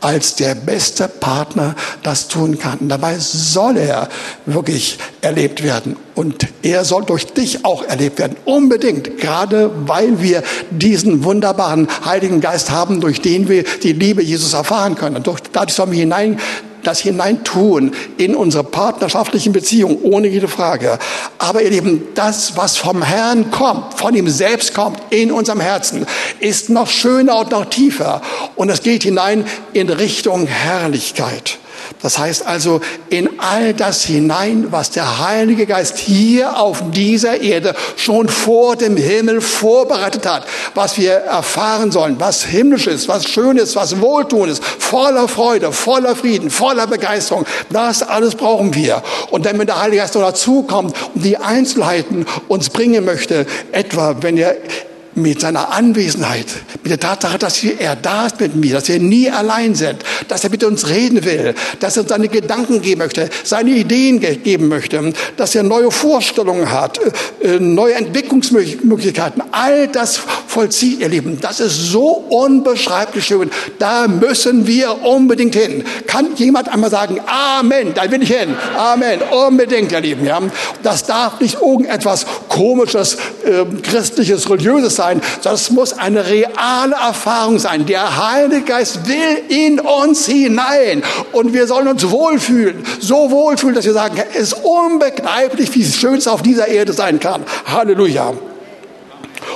als 0.00 0.34
der 0.36 0.54
beste 0.54 1.08
Partner 1.08 1.74
das 2.02 2.28
tun 2.28 2.58
kann. 2.58 2.88
Dabei 2.88 3.16
soll 3.18 3.76
er 3.76 4.08
wirklich 4.44 4.98
erlebt 5.20 5.62
werden. 5.62 5.96
Und 6.14 6.46
er 6.62 6.84
soll 6.84 7.04
durch 7.04 7.26
dich 7.26 7.64
auch 7.64 7.82
erlebt 7.82 8.18
werden. 8.18 8.36
Unbedingt. 8.44 9.18
Gerade 9.18 9.70
weil 9.86 10.22
wir 10.22 10.42
diesen 10.70 11.24
wunderbaren 11.24 11.88
Heiligen 12.04 12.40
Geist 12.40 12.70
haben, 12.70 13.00
durch 13.00 13.20
den 13.20 13.48
wir 13.48 13.64
die 13.82 13.92
Liebe 13.92 14.22
Jesus 14.22 14.54
erfahren 14.54 14.94
können. 14.94 15.16
Und 15.16 15.28
dadurch 15.52 15.74
sollen 15.74 15.92
wir 15.92 15.98
hinein 15.98 16.40
das 16.86 17.00
hineintun 17.00 17.92
in 18.16 18.34
unsere 18.34 18.64
partnerschaftlichen 18.64 19.52
Beziehungen, 19.52 19.98
ohne 20.02 20.28
jede 20.28 20.48
Frage. 20.48 20.98
Aber 21.38 21.62
ihr 21.62 21.70
Lieben, 21.70 22.08
das, 22.14 22.56
was 22.56 22.76
vom 22.76 23.02
Herrn 23.02 23.50
kommt, 23.50 23.94
von 23.94 24.14
ihm 24.14 24.28
selbst 24.28 24.74
kommt, 24.74 25.00
in 25.10 25.32
unserem 25.32 25.60
Herzen, 25.60 26.06
ist 26.40 26.70
noch 26.70 26.88
schöner 26.88 27.38
und 27.38 27.50
noch 27.50 27.66
tiefer. 27.66 28.22
Und 28.54 28.70
es 28.70 28.82
geht 28.82 29.02
hinein 29.02 29.44
in 29.72 29.88
Richtung 29.88 30.46
Herrlichkeit. 30.46 31.58
Das 32.02 32.18
heißt 32.18 32.46
also 32.46 32.80
in 33.10 33.38
all 33.38 33.74
das 33.74 34.04
hinein, 34.04 34.66
was 34.70 34.90
der 34.90 35.26
Heilige 35.26 35.66
Geist 35.66 35.98
hier 35.98 36.58
auf 36.58 36.82
dieser 36.90 37.40
Erde 37.40 37.74
schon 37.96 38.28
vor 38.28 38.76
dem 38.76 38.96
Himmel 38.96 39.40
vorbereitet 39.40 40.26
hat, 40.26 40.46
was 40.74 40.98
wir 40.98 41.12
erfahren 41.12 41.92
sollen, 41.92 42.16
was 42.18 42.44
himmlisch 42.44 42.86
ist, 42.86 43.08
was 43.08 43.26
schön 43.26 43.56
ist, 43.56 43.76
was 43.76 44.00
wohltun 44.00 44.48
ist, 44.48 44.62
voller 44.64 45.28
Freude, 45.28 45.72
voller 45.72 46.16
Frieden, 46.16 46.50
voller 46.50 46.86
Begeisterung. 46.86 47.46
Das 47.70 48.02
alles 48.02 48.34
brauchen 48.34 48.74
wir. 48.74 49.02
Und 49.30 49.44
wenn 49.44 49.58
der 49.66 49.80
Heilige 49.80 50.02
Geist 50.02 50.14
noch 50.14 50.22
dazukommt 50.22 50.94
und 51.14 51.24
die 51.24 51.36
Einzelheiten 51.36 52.26
uns 52.48 52.70
bringen 52.70 53.04
möchte, 53.04 53.46
etwa 53.72 54.16
wenn 54.20 54.36
er 54.36 54.56
mit 55.16 55.40
seiner 55.40 55.72
Anwesenheit, 55.72 56.46
mit 56.82 56.90
der 56.90 57.00
Tatsache, 57.00 57.38
dass 57.38 57.64
er 57.64 57.96
da 57.96 58.26
ist 58.26 58.38
mit 58.38 58.54
mir, 58.54 58.74
dass 58.74 58.88
wir 58.88 58.98
nie 58.98 59.30
allein 59.30 59.74
sind, 59.74 60.04
dass 60.28 60.44
er 60.44 60.50
mit 60.50 60.62
uns 60.62 60.88
reden 60.88 61.24
will, 61.24 61.54
dass 61.80 61.96
er 61.96 62.02
uns 62.02 62.10
seine 62.10 62.28
Gedanken 62.28 62.82
geben 62.82 62.98
möchte, 62.98 63.30
seine 63.42 63.70
Ideen 63.70 64.20
geben 64.20 64.68
möchte, 64.68 65.14
dass 65.38 65.54
er 65.54 65.62
neue 65.62 65.90
Vorstellungen 65.90 66.70
hat, 66.70 67.00
äh, 67.40 67.58
neue 67.58 67.94
Entwicklungsmöglichkeiten. 67.94 69.42
All 69.52 69.88
das 69.88 70.20
vollzieht 70.46 71.00
ihr 71.00 71.08
Lieben. 71.08 71.40
Das 71.40 71.60
ist 71.60 71.90
so 71.90 72.08
unbeschreiblich 72.28 73.24
schön. 73.24 73.50
Da 73.78 74.08
müssen 74.08 74.66
wir 74.66 75.02
unbedingt 75.02 75.54
hin. 75.54 75.82
Kann 76.06 76.36
jemand 76.36 76.68
einmal 76.68 76.90
sagen, 76.90 77.20
Amen, 77.26 77.94
da 77.94 78.10
will 78.10 78.22
ich 78.22 78.34
hin. 78.34 78.54
Amen, 78.76 79.20
unbedingt, 79.30 79.92
ihr 79.92 80.00
Lieben. 80.00 80.26
Ja. 80.26 80.42
Das 80.82 81.04
darf 81.04 81.40
nicht 81.40 81.54
irgendetwas 81.54 82.26
komisches, 82.48 83.14
äh, 83.44 83.64
christliches, 83.82 84.50
religiöses 84.50 84.96
sein 84.96 85.05
sein, 85.06 85.20
das 85.42 85.70
muss 85.70 85.92
eine 85.92 86.26
reale 86.26 86.94
Erfahrung 86.94 87.58
sein. 87.58 87.86
Der 87.86 88.16
Heilige 88.32 88.62
Geist 88.62 89.08
will 89.08 89.42
in 89.48 89.80
uns 89.80 90.26
hinein 90.26 91.02
und 91.32 91.52
wir 91.52 91.66
sollen 91.66 91.88
uns 91.88 92.10
wohlfühlen, 92.10 92.84
so 93.00 93.30
wohlfühlen, 93.30 93.74
dass 93.74 93.84
wir 93.84 93.92
sagen, 93.92 94.20
es 94.34 94.52
ist 94.52 94.64
unbegreiflich, 94.64 95.74
wie 95.74 95.84
schön 95.84 96.14
es 96.14 96.26
auf 96.26 96.42
dieser 96.42 96.68
Erde 96.68 96.92
sein 96.92 97.20
kann. 97.20 97.42
Halleluja. 97.66 98.32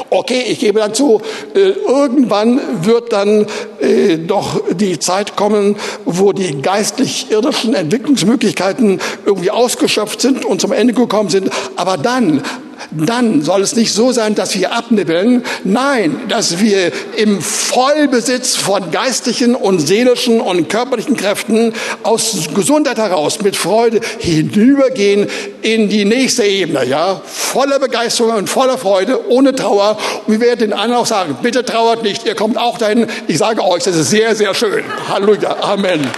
Okay, 0.08 0.44
ich 0.48 0.58
gebe 0.58 0.80
dazu, 0.80 1.20
äh, 1.54 1.70
irgendwann 1.70 2.60
wird 2.84 3.12
dann 3.12 3.46
äh, 3.80 4.18
doch 4.18 4.60
die 4.70 4.98
Zeit 4.98 5.36
kommen, 5.36 5.76
wo 6.04 6.32
die 6.32 6.62
geistlich-irdischen 6.62 7.74
Entwicklungsmöglichkeiten 7.74 9.00
irgendwie 9.24 9.50
ausgeschöpft 9.50 10.20
sind 10.20 10.44
und 10.44 10.60
zum 10.60 10.72
Ende 10.72 10.94
gekommen 10.94 11.28
sind. 11.28 11.50
Aber 11.76 11.96
dann 11.96 12.42
dann 12.90 13.42
soll 13.42 13.62
es 13.62 13.76
nicht 13.76 13.92
so 13.92 14.12
sein, 14.12 14.34
dass 14.34 14.54
wir 14.54 14.72
abnibbeln. 14.72 15.44
Nein, 15.64 16.20
dass 16.28 16.60
wir 16.60 16.92
im 17.16 17.40
Vollbesitz 17.40 18.56
von 18.56 18.90
geistlichen 18.90 19.54
und 19.54 19.80
seelischen 19.80 20.40
und 20.40 20.68
körperlichen 20.68 21.16
Kräften 21.16 21.72
aus 22.02 22.48
Gesundheit 22.54 22.98
heraus 22.98 23.40
mit 23.42 23.56
Freude 23.56 24.00
hinübergehen 24.18 25.28
in 25.62 25.88
die 25.88 26.04
nächste 26.04 26.44
Ebene, 26.44 26.84
ja. 26.84 27.20
Voller 27.24 27.78
Begeisterung 27.78 28.34
und 28.36 28.48
voller 28.48 28.78
Freude, 28.78 29.28
ohne 29.30 29.54
Trauer. 29.54 29.96
Und 30.26 30.32
wir 30.32 30.40
werden 30.40 30.60
den 30.60 30.72
anderen 30.72 31.02
auch 31.02 31.06
sagen, 31.06 31.36
bitte 31.42 31.64
trauert 31.64 32.02
nicht, 32.02 32.26
ihr 32.26 32.34
kommt 32.34 32.58
auch 32.58 32.78
dahin. 32.78 33.06
Ich 33.28 33.38
sage 33.38 33.64
euch, 33.64 33.84
das 33.84 33.96
ist 33.96 34.10
sehr, 34.10 34.34
sehr 34.34 34.54
schön. 34.54 34.84
Halleluja. 35.08 35.56
Amen. 35.60 36.08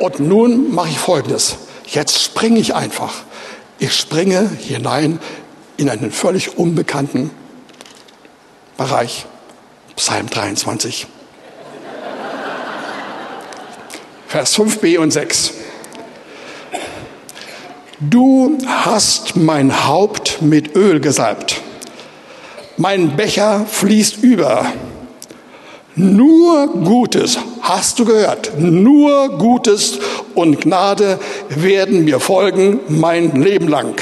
Und 0.00 0.18
nun 0.18 0.74
mache 0.74 0.88
ich 0.88 0.98
Folgendes. 0.98 1.58
Jetzt 1.86 2.22
springe 2.22 2.58
ich 2.58 2.74
einfach. 2.74 3.12
Ich 3.78 3.94
springe 3.94 4.50
hinein 4.58 5.20
in 5.76 5.90
einen 5.90 6.10
völlig 6.10 6.56
unbekannten 6.56 7.30
Bereich. 8.78 9.26
Psalm 9.96 10.30
23. 10.30 11.06
Vers 14.26 14.58
5b 14.58 14.98
und 14.98 15.10
6. 15.10 15.52
Du 18.00 18.56
hast 18.66 19.36
mein 19.36 19.86
Haupt 19.86 20.40
mit 20.40 20.74
Öl 20.76 21.00
gesalbt. 21.00 21.60
Mein 22.78 23.16
Becher 23.16 23.66
fließt 23.66 24.22
über. 24.22 24.72
Nur 25.94 26.68
Gutes, 26.68 27.38
hast 27.62 27.98
du 27.98 28.04
gehört, 28.04 28.52
nur 28.58 29.28
Gutes 29.38 29.98
und 30.34 30.60
Gnade 30.60 31.18
werden 31.48 32.04
mir 32.04 32.20
folgen 32.20 32.80
mein 32.88 33.40
Leben 33.40 33.68
lang. 33.68 33.94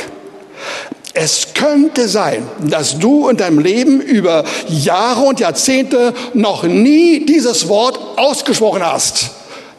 Es 1.14 1.54
könnte 1.54 2.06
sein, 2.06 2.46
dass 2.60 2.98
du 2.98 3.28
in 3.28 3.36
deinem 3.36 3.58
Leben 3.58 4.00
über 4.00 4.44
Jahre 4.68 5.22
und 5.22 5.40
Jahrzehnte 5.40 6.14
noch 6.34 6.62
nie 6.62 7.26
dieses 7.26 7.68
Wort 7.68 7.98
ausgesprochen 8.16 8.84
hast. 8.84 9.30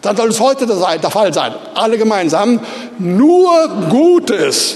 Dann 0.02 0.18
soll 0.18 0.30
es 0.30 0.40
heute 0.40 0.66
der 0.66 1.12
Fall 1.12 1.34
sein. 1.34 1.54
Alle 1.76 1.98
gemeinsam. 1.98 2.60
Nur 2.98 3.68
Gutes 3.90 4.76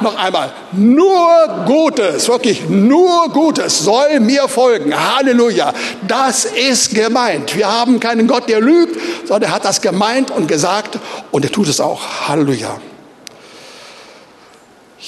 Noch 0.00 0.16
einmal, 0.16 0.52
nur 0.72 1.64
Gutes, 1.66 2.28
wirklich 2.28 2.68
nur 2.68 3.30
Gutes 3.30 3.80
soll 3.80 4.20
mir 4.20 4.48
folgen. 4.48 4.94
Halleluja. 4.94 5.72
Das 6.06 6.44
ist 6.44 6.94
gemeint. 6.94 7.56
Wir 7.56 7.70
haben 7.70 8.00
keinen 8.00 8.26
Gott, 8.26 8.48
der 8.48 8.60
lügt, 8.60 8.98
sondern 9.26 9.50
er 9.50 9.54
hat 9.54 9.64
das 9.64 9.80
gemeint 9.80 10.30
und 10.30 10.48
gesagt 10.48 10.98
und 11.30 11.44
er 11.44 11.52
tut 11.52 11.68
es 11.68 11.80
auch. 11.80 12.28
Halleluja. 12.28 12.80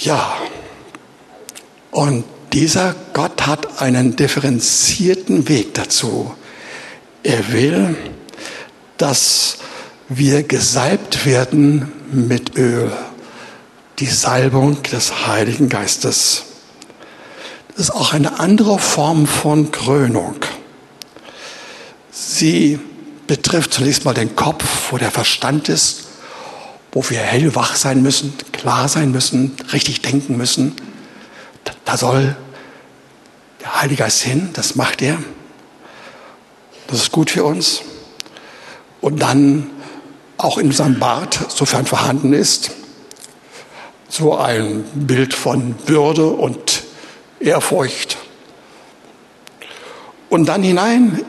Ja. 0.03 0.37
Und 1.90 2.24
dieser 2.53 2.94
Gott 3.12 3.46
hat 3.46 3.83
einen 3.83 4.16
differenzierten 4.16 5.48
Weg 5.48 5.74
dazu. 5.74 6.35
Er 7.22 7.53
will, 7.53 7.96
dass 8.96 9.59
wir 10.09 10.42
gesalbt 10.42 11.27
werden 11.27 11.92
mit 12.11 12.57
Öl 12.57 12.90
die 13.99 14.07
Salbung 14.07 14.83
des 14.85 15.27
Heiligen 15.27 15.69
Geistes. 15.69 16.45
Das 17.69 17.87
ist 17.87 17.91
auch 17.91 18.13
eine 18.13 18.39
andere 18.39 18.79
Form 18.79 19.27
von 19.27 19.73
Krönung. 19.73 20.37
Sie 22.11 22.79
betrifft 23.27 23.73
zunächst 23.73 24.05
mal 24.05 24.15
den 24.15 24.37
Kopf, 24.37 24.65
wo 24.91 24.99
der 24.99 25.11
Verstand 25.11 25.69
ist, 25.69 26.05
wo 26.93 27.09
wir 27.11 27.19
hellwach 27.19 27.77
sein 27.77 28.03
müssen, 28.03 28.35
klar 28.53 28.89
sein 28.89 29.11
müssen, 29.11 29.57
richtig 29.73 30.03
denken 30.03 30.37
müssen. 30.37 30.75
Da 31.85 31.97
soll 31.97 32.37
der 33.61 33.81
Heilige 33.81 34.03
Geist 34.03 34.23
hin, 34.23 34.51
das 34.53 34.77
macht 34.77 35.03
er. 35.03 35.19
Das 36.87 36.99
ist 36.99 37.13
gut 37.13 37.31
für 37.31 37.45
uns. 37.45 37.83
Und 39.01 39.21
dann 39.23 39.71
auch 40.37 40.59
in 40.59 40.69
unserem 40.69 40.99
Bart, 40.99 41.39
sofern 41.49 41.85
vorhanden 41.85 42.33
ist, 42.33 42.71
so 44.09 44.37
ein 44.37 44.85
Bild 44.94 45.35
von 45.35 45.75
Würde 45.87 46.27
und 46.27 46.83
Ehrfurcht. 47.40 48.16
Und 50.29 50.47
dann 50.47 50.62
hinein 50.62 51.23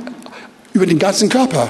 über 0.73 0.85
den 0.85 0.99
ganzen 0.99 1.29
Körper 1.29 1.69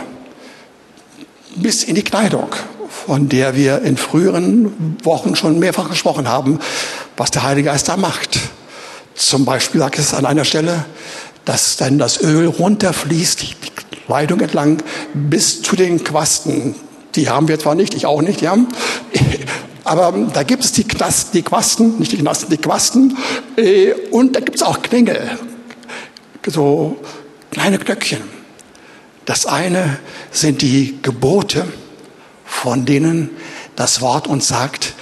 bis 1.56 1.84
in 1.84 1.95
die 1.95 2.04
Kleidung, 2.04 2.50
von 2.89 3.30
der 3.30 3.56
wir 3.56 3.82
in 3.82 3.98
früheren 3.98 4.98
Wochen 5.04 5.36
schon 5.36 5.60
mehrfach 5.60 5.89
gesprochen 5.89 6.28
haben, 6.28 6.60
was 7.17 7.32
der 7.32 7.43
Heilige 7.43 7.69
Geist 7.69 7.88
da 7.88 7.98
macht. 7.98 8.39
Zum 9.15 9.45
Beispiel 9.45 9.82
sagt 9.82 10.00
es 10.00 10.13
an 10.13 10.26
einer 10.26 10.45
Stelle, 10.45 10.86
dass 11.45 11.78
dann 11.78 11.98
das 11.98 12.22
Öl 12.22 12.48
runterfließt, 12.48 13.41
die 13.41 13.56
Kleidung 14.06 14.39
entlang, 14.39 14.82
bis 15.13 15.62
zu 15.62 15.76
den 15.76 16.04
Quasten. 16.04 16.76
Die 17.15 17.30
haben 17.30 17.48
wir 17.48 17.60
zwar 17.60 17.76
nicht, 17.76 17.95
ich 17.95 18.06
auch 18.06 18.22
nicht, 18.22 18.41
ja. 18.41 18.56
Aber 19.89 20.12
da 20.32 20.43
gibt 20.43 20.63
es 20.63 20.71
die, 20.71 20.84
Knasten, 20.84 21.32
die 21.34 21.41
Quasten, 21.41 21.97
nicht 21.97 22.12
die 22.12 22.17
Knasten, 22.17 22.47
die 22.52 22.58
Quasten. 22.58 23.17
Äh, 23.58 23.93
und 24.12 24.36
da 24.36 24.39
gibt 24.39 24.58
es 24.58 24.62
auch 24.62 24.84
Klingel, 24.84 25.39
so 26.45 26.97
kleine 27.49 27.80
Knöckchen. 27.80 28.21
Das 29.25 29.47
eine 29.47 29.97
sind 30.30 30.62
die 30.62 30.99
Gebote, 31.02 31.65
von 32.45 32.86
denen 32.86 33.32
das 33.75 33.99
Wort 33.99 34.28
uns 34.28 34.47
sagt, 34.47 34.93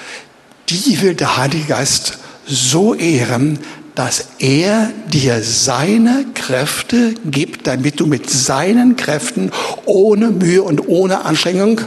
die 0.69 1.01
will 1.01 1.15
der 1.15 1.35
Heilige 1.35 1.65
Geist 1.65 2.19
so 2.45 2.95
ehren, 2.95 3.59
dass 3.93 4.29
er 4.39 4.91
dir 5.11 5.43
seine 5.43 6.27
Kräfte 6.33 7.15
gibt, 7.25 7.67
damit 7.67 7.99
du 7.99 8.05
mit 8.05 8.29
seinen 8.29 8.95
Kräften 8.95 9.51
ohne 9.85 10.29
Mühe 10.29 10.63
und 10.63 10.87
ohne 10.87 11.25
Anstrengung 11.25 11.81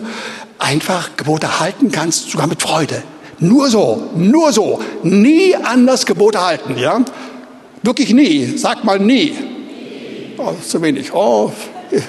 einfach 0.61 1.17
Gebote 1.17 1.61
halten 1.61 1.91
kannst, 1.91 2.31
sogar 2.31 2.47
mit 2.47 2.63
Freude. 2.63 3.03
Nur 3.39 3.69
so, 3.69 4.11
nur 4.15 4.53
so. 4.53 4.81
Nie 5.03 5.57
anders 5.57 6.07
Gebote 6.07 6.45
halten, 6.45 6.79
ja? 6.79 7.01
Wirklich 7.83 8.13
nie. 8.13 8.57
Sag 8.57 8.85
mal 8.85 8.99
nie. 8.99 9.35
Oh, 10.37 10.53
zu 10.63 10.81
wenig. 10.83 11.13
Oh. 11.15 11.51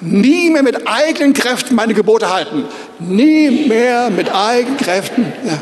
nie 0.00 0.50
mehr 0.50 0.62
mit 0.62 0.86
eigenen 0.86 1.32
Kräften 1.32 1.76
meine 1.76 1.94
Gebote 1.94 2.32
halten. 2.32 2.64
Nie 2.98 3.66
mehr 3.68 4.10
mit 4.10 4.34
eigenen 4.34 4.76
Kräften. 4.76 5.32
Ja 5.44 5.58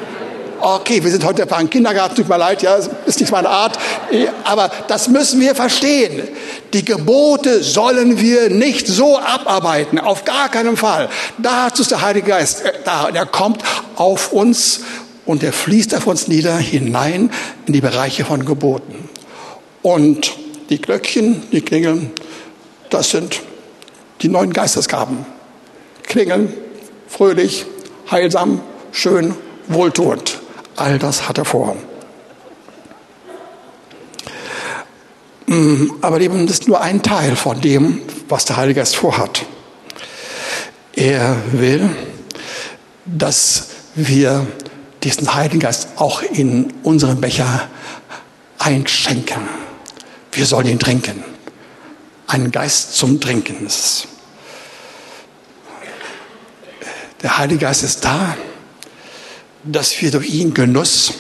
okay, 0.60 1.02
wir 1.02 1.10
sind 1.10 1.24
heute 1.24 1.46
bei 1.46 1.56
einem 1.56 1.70
Kindergarten, 1.70 2.16
tut 2.16 2.28
mir 2.28 2.38
leid, 2.38 2.62
ja, 2.62 2.76
ist 3.06 3.20
nicht 3.20 3.32
meine 3.32 3.48
Art, 3.48 3.78
aber 4.44 4.70
das 4.88 5.08
müssen 5.08 5.40
wir 5.40 5.54
verstehen. 5.54 6.22
Die 6.72 6.84
Gebote 6.84 7.62
sollen 7.62 8.20
wir 8.20 8.50
nicht 8.50 8.86
so 8.86 9.18
abarbeiten, 9.18 9.98
auf 9.98 10.24
gar 10.24 10.48
keinen 10.48 10.76
Fall. 10.76 11.08
Dazu 11.38 11.82
ist 11.82 11.90
der 11.90 12.02
Heilige 12.02 12.28
Geist 12.28 12.64
äh, 12.64 12.72
da, 12.84 13.10
der 13.10 13.26
kommt 13.26 13.62
auf 13.96 14.32
uns 14.32 14.80
und 15.26 15.42
der 15.42 15.52
fließt 15.52 15.94
auf 15.94 16.06
uns 16.06 16.28
nieder 16.28 16.56
hinein 16.56 17.30
in 17.66 17.72
die 17.72 17.80
Bereiche 17.80 18.24
von 18.24 18.44
Geboten. 18.44 19.08
Und 19.82 20.32
die 20.70 20.80
Glöckchen, 20.80 21.42
die 21.52 21.60
Klingeln, 21.60 22.10
das 22.90 23.10
sind 23.10 23.40
die 24.22 24.28
neuen 24.28 24.52
Geistesgaben. 24.52 25.24
Klingeln, 26.02 26.52
fröhlich, 27.08 27.64
heilsam, 28.10 28.60
schön, 28.92 29.34
wohltuend. 29.68 30.39
All 30.80 30.98
das 30.98 31.28
hat 31.28 31.36
er 31.36 31.44
vor. 31.44 31.76
Mm, 35.46 35.90
aber 36.00 36.22
eben 36.22 36.48
ist 36.48 36.68
nur 36.68 36.80
ein 36.80 37.02
Teil 37.02 37.36
von 37.36 37.60
dem, 37.60 38.00
was 38.30 38.46
der 38.46 38.56
Heilige 38.56 38.80
Geist 38.80 38.96
vorhat. 38.96 39.44
Er 40.94 41.36
will, 41.52 41.90
dass 43.04 43.66
wir 43.94 44.46
diesen 45.02 45.34
Heiligen 45.34 45.60
Geist 45.60 45.88
auch 45.96 46.22
in 46.22 46.72
unseren 46.82 47.20
Becher 47.20 47.68
einschenken. 48.58 49.50
Wir 50.32 50.46
sollen 50.46 50.68
ihn 50.68 50.78
trinken. 50.78 51.22
Ein 52.26 52.50
Geist 52.50 52.96
zum 52.96 53.20
Trinken 53.20 53.66
ist 53.66 54.08
Der 57.22 57.36
Heilige 57.36 57.66
Geist 57.66 57.82
ist 57.82 58.02
da, 58.02 58.34
dass 59.64 60.00
wir 60.00 60.10
durch 60.10 60.28
ihn 60.30 60.54
Genuss 60.54 61.14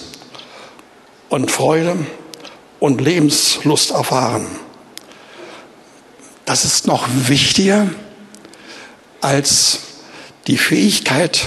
und 1.28 1.50
Freude 1.50 1.96
und 2.78 3.00
Lebenslust 3.00 3.90
erfahren. 3.90 4.46
Das 6.44 6.64
ist 6.64 6.86
noch 6.86 7.06
wichtiger 7.28 7.88
als 9.20 9.80
die 10.46 10.56
Fähigkeit 10.56 11.42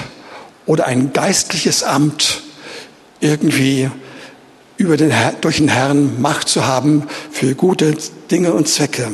oder 0.66 0.86
ein 0.86 1.12
geistliches 1.14 1.84
Amt 1.84 2.42
irgendwie 3.20 3.90
über 4.78 4.98
den 4.98 5.14
durch 5.42 5.58
den 5.58 5.70
Herrn 5.70 6.22
Macht 6.22 6.48
zu 6.48 6.66
haben 6.66 7.08
für 7.32 7.56
gute 7.56 7.98
Dinge 8.32 8.54
und 8.54 8.68
Zwecke. 8.68 9.12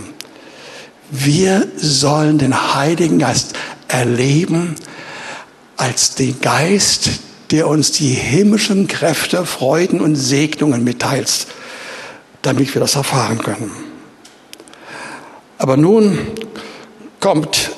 Wir 1.11 1.67
sollen 1.75 2.37
den 2.37 2.75
Heiligen 2.75 3.19
Geist 3.19 3.53
erleben 3.87 4.75
als 5.75 6.15
den 6.15 6.39
Geist, 6.39 7.09
der 7.51 7.67
uns 7.67 7.91
die 7.91 8.09
himmlischen 8.09 8.87
Kräfte, 8.87 9.45
Freuden 9.45 10.01
und 10.01 10.15
Segnungen 10.15 10.83
mitteilt, 10.83 11.47
damit 12.41 12.73
wir 12.73 12.81
das 12.81 12.95
erfahren 12.95 13.39
können. 13.39 13.71
Aber 15.57 15.75
nun 15.75 16.19
kommt 17.19 17.71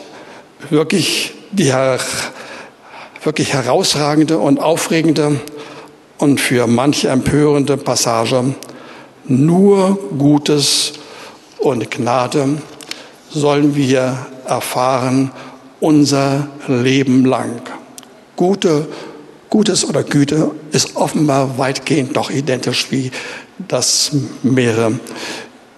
wirklich 0.69 1.33
die 1.51 1.73
wirklich 3.23 3.53
herausragende 3.53 4.37
und 4.37 4.59
aufregende 4.59 5.39
und 6.17 6.39
für 6.39 6.67
manche 6.67 7.09
empörende 7.09 7.77
Passage. 7.77 8.55
Nur 9.25 9.99
Gutes 10.17 10.93
und 11.59 11.89
Gnade 11.91 12.61
sollen 13.29 13.75
wir 13.75 14.25
erfahren 14.45 15.31
unser 15.79 16.47
Leben 16.67 17.25
lang. 17.25 17.61
Gute 18.35 18.87
Gutes 19.51 19.85
oder 19.85 20.03
Güte 20.03 20.51
ist 20.71 20.95
offenbar 20.95 21.59
weitgehend 21.59 22.15
doch 22.15 22.31
identisch, 22.31 22.89
wie 22.89 23.11
das 23.67 24.11
mehrere 24.41 24.99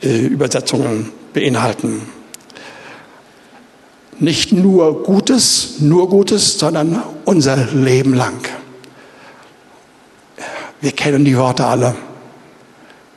äh, 0.01 0.19
Übersetzungen 0.27 1.11
beinhalten. 1.33 2.03
nicht 4.19 4.51
nur 4.53 5.03
Gutes, 5.03 5.79
nur 5.79 6.09
Gutes, 6.09 6.57
sondern 6.57 7.03
unser 7.25 7.57
Leben 7.57 8.13
lang. 8.13 8.39
Wir 10.79 10.91
kennen 10.91 11.25
die 11.25 11.37
Worte 11.37 11.65
alle. 11.65 11.95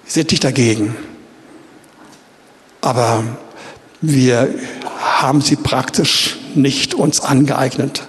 Wir 0.04 0.12
sind 0.12 0.30
nicht 0.30 0.42
dagegen. 0.42 0.96
Aber 2.80 3.24
wir 4.00 4.54
haben 4.98 5.40
sie 5.40 5.56
praktisch 5.56 6.38
nicht 6.54 6.94
uns 6.94 7.20
angeeignet, 7.20 8.06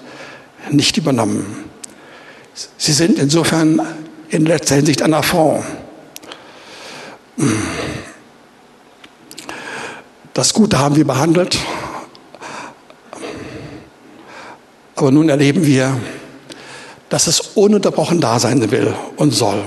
nicht 0.69 0.97
übernommen. 0.97 1.66
Sie 2.77 2.93
sind 2.93 3.19
insofern 3.19 3.81
in 4.29 4.45
letzter 4.45 4.75
Hinsicht 4.75 5.01
ein 5.01 5.13
Affront. 5.13 5.63
Das 10.33 10.53
Gute 10.53 10.79
haben 10.79 10.95
wir 10.95 11.05
behandelt, 11.05 11.57
aber 14.95 15.11
nun 15.11 15.29
erleben 15.29 15.65
wir, 15.65 15.99
dass 17.09 17.27
es 17.27 17.39
ununterbrochen 17.39 18.19
da 18.19 18.39
sein 18.39 18.71
will 18.71 18.93
und 19.17 19.31
soll. 19.31 19.63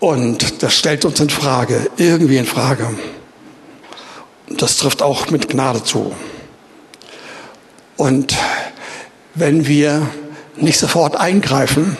Und 0.00 0.62
das 0.62 0.74
stellt 0.74 1.04
uns 1.04 1.20
in 1.20 1.30
Frage, 1.30 1.90
irgendwie 1.96 2.38
in 2.38 2.46
Frage. 2.46 2.88
Das 4.48 4.78
trifft 4.78 5.02
auch 5.02 5.30
mit 5.30 5.48
Gnade 5.48 5.82
zu. 5.82 6.14
Und 7.96 8.34
wenn 9.34 9.66
wir 9.66 10.08
nicht 10.56 10.78
sofort 10.78 11.16
eingreifen 11.16 11.96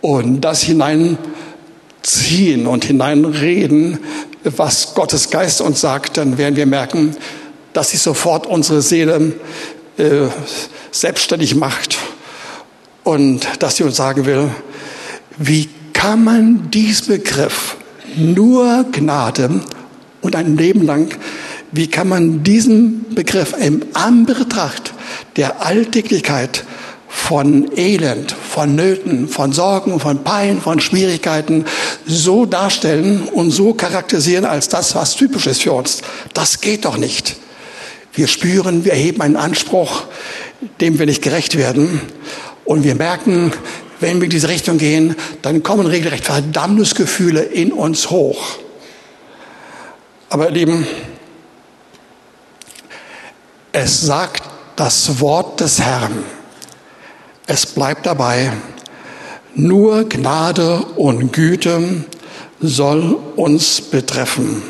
und 0.00 0.42
das 0.42 0.62
hineinziehen 0.62 2.66
und 2.66 2.84
hineinreden, 2.84 3.98
was 4.44 4.94
Gottes 4.94 5.30
Geist 5.30 5.60
uns 5.60 5.80
sagt, 5.80 6.16
dann 6.16 6.38
werden 6.38 6.56
wir 6.56 6.66
merken, 6.66 7.16
dass 7.72 7.90
sich 7.90 8.00
sofort 8.00 8.46
unsere 8.46 8.82
Seele 8.82 9.34
äh, 9.96 10.28
selbstständig 10.90 11.54
macht 11.54 11.98
und 13.04 13.46
dass 13.58 13.76
sie 13.76 13.84
uns 13.84 13.96
sagen 13.96 14.26
will, 14.26 14.50
wie 15.36 15.68
kann 15.92 16.24
man 16.24 16.70
diesen 16.70 17.08
Begriff 17.08 17.76
nur 18.16 18.86
Gnade 18.92 19.60
und 20.20 20.36
ein 20.36 20.56
Leben 20.56 20.84
lang, 20.84 21.16
wie 21.72 21.88
kann 21.88 22.08
man 22.08 22.42
diesen 22.42 23.14
Begriff 23.14 23.54
im 23.58 23.84
Anbetracht 23.92 24.94
der 25.36 25.64
Alltäglichkeit 25.64 26.64
von 27.08 27.76
Elend, 27.76 28.32
von 28.32 28.74
Nöten, 28.74 29.28
von 29.28 29.52
Sorgen, 29.52 29.98
von 29.98 30.22
Pein, 30.22 30.60
von 30.60 30.78
Schwierigkeiten 30.78 31.64
so 32.06 32.44
darstellen 32.44 33.22
und 33.32 33.50
so 33.50 33.72
charakterisieren 33.72 34.44
als 34.44 34.68
das, 34.68 34.94
was 34.94 35.16
typisch 35.16 35.46
ist 35.46 35.62
für 35.62 35.72
uns. 35.72 36.02
Das 36.34 36.60
geht 36.60 36.84
doch 36.84 36.98
nicht. 36.98 37.36
Wir 38.12 38.28
spüren, 38.28 38.84
wir 38.84 38.92
erheben 38.92 39.22
einen 39.22 39.36
Anspruch, 39.36 40.04
dem 40.80 40.98
wir 40.98 41.06
nicht 41.06 41.22
gerecht 41.22 41.56
werden. 41.56 42.00
Und 42.64 42.84
wir 42.84 42.94
merken, 42.94 43.52
wenn 44.00 44.18
wir 44.18 44.24
in 44.24 44.30
diese 44.30 44.48
Richtung 44.48 44.78
gehen, 44.78 45.16
dann 45.42 45.62
kommen 45.62 45.86
regelrecht 45.86 46.24
Verdammnisgefühle 46.24 47.42
in 47.42 47.72
uns 47.72 48.10
hoch. 48.10 48.58
Aber 50.28 50.46
ihr 50.46 50.54
Lieben, 50.54 50.86
es 53.72 54.02
sagt 54.02 54.42
das 54.76 55.20
Wort 55.20 55.60
des 55.60 55.80
Herrn. 55.80 56.24
Es 57.50 57.64
bleibt 57.64 58.04
dabei, 58.04 58.52
nur 59.54 60.06
Gnade 60.06 60.84
und 60.96 61.32
Güte 61.32 62.04
soll 62.60 63.18
uns 63.36 63.80
betreffen. 63.80 64.62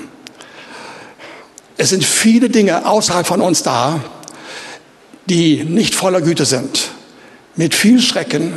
Es 1.76 1.88
sind 1.88 2.04
viele 2.04 2.48
Dinge 2.48 2.86
außerhalb 2.86 3.26
von 3.26 3.40
uns 3.40 3.64
da, 3.64 3.98
die 5.28 5.64
nicht 5.64 5.96
voller 5.96 6.20
Güte 6.20 6.44
sind, 6.44 6.90
mit 7.56 7.74
viel 7.74 8.00
Schrecken, 8.00 8.56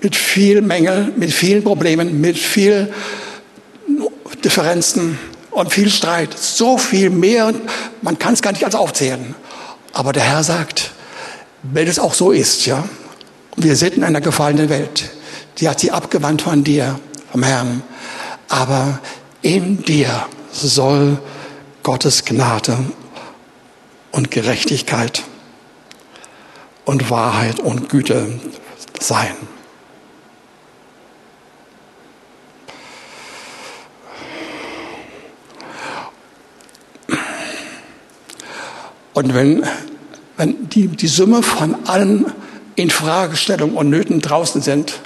mit 0.00 0.16
viel 0.16 0.62
Mängel, 0.62 1.12
mit 1.16 1.30
vielen 1.30 1.62
Problemen, 1.62 2.18
mit 2.18 2.38
viel 2.38 2.90
Differenzen 4.42 5.18
und 5.50 5.70
viel 5.70 5.90
Streit. 5.90 6.30
So 6.34 6.78
viel 6.78 7.10
mehr, 7.10 7.52
man 8.00 8.18
kann 8.18 8.32
es 8.32 8.40
gar 8.40 8.52
nicht 8.52 8.64
als 8.64 8.74
aufzählen. 8.74 9.34
Aber 9.92 10.14
der 10.14 10.22
Herr 10.22 10.44
sagt, 10.44 10.92
wenn 11.62 11.86
es 11.86 11.98
auch 11.98 12.14
so 12.14 12.32
ist, 12.32 12.64
ja, 12.64 12.88
wir 13.56 13.76
sind 13.76 13.94
in 13.94 14.04
einer 14.04 14.20
gefallenen 14.20 14.68
Welt. 14.68 15.10
Die 15.58 15.68
hat 15.68 15.80
sie 15.80 15.90
abgewandt 15.90 16.42
von 16.42 16.64
dir, 16.64 16.98
vom 17.30 17.42
Herrn. 17.42 17.82
Aber 18.48 19.00
in 19.42 19.82
dir 19.84 20.26
soll 20.52 21.18
Gottes 21.82 22.24
Gnade 22.24 22.78
und 24.12 24.30
Gerechtigkeit 24.30 25.22
und 26.84 27.10
Wahrheit 27.10 27.60
und 27.60 27.88
Güte 27.88 28.40
sein. 28.98 29.34
Und 39.12 39.34
wenn, 39.34 39.64
wenn 40.36 40.68
die, 40.70 40.88
die 40.88 41.08
Summe 41.08 41.42
von 41.42 41.76
allen 41.86 42.32
in 42.80 42.90
Fragestellungen 42.90 43.76
und 43.76 43.90
Nöten 43.90 44.20
draußen 44.20 44.62
sind, 44.62 45.00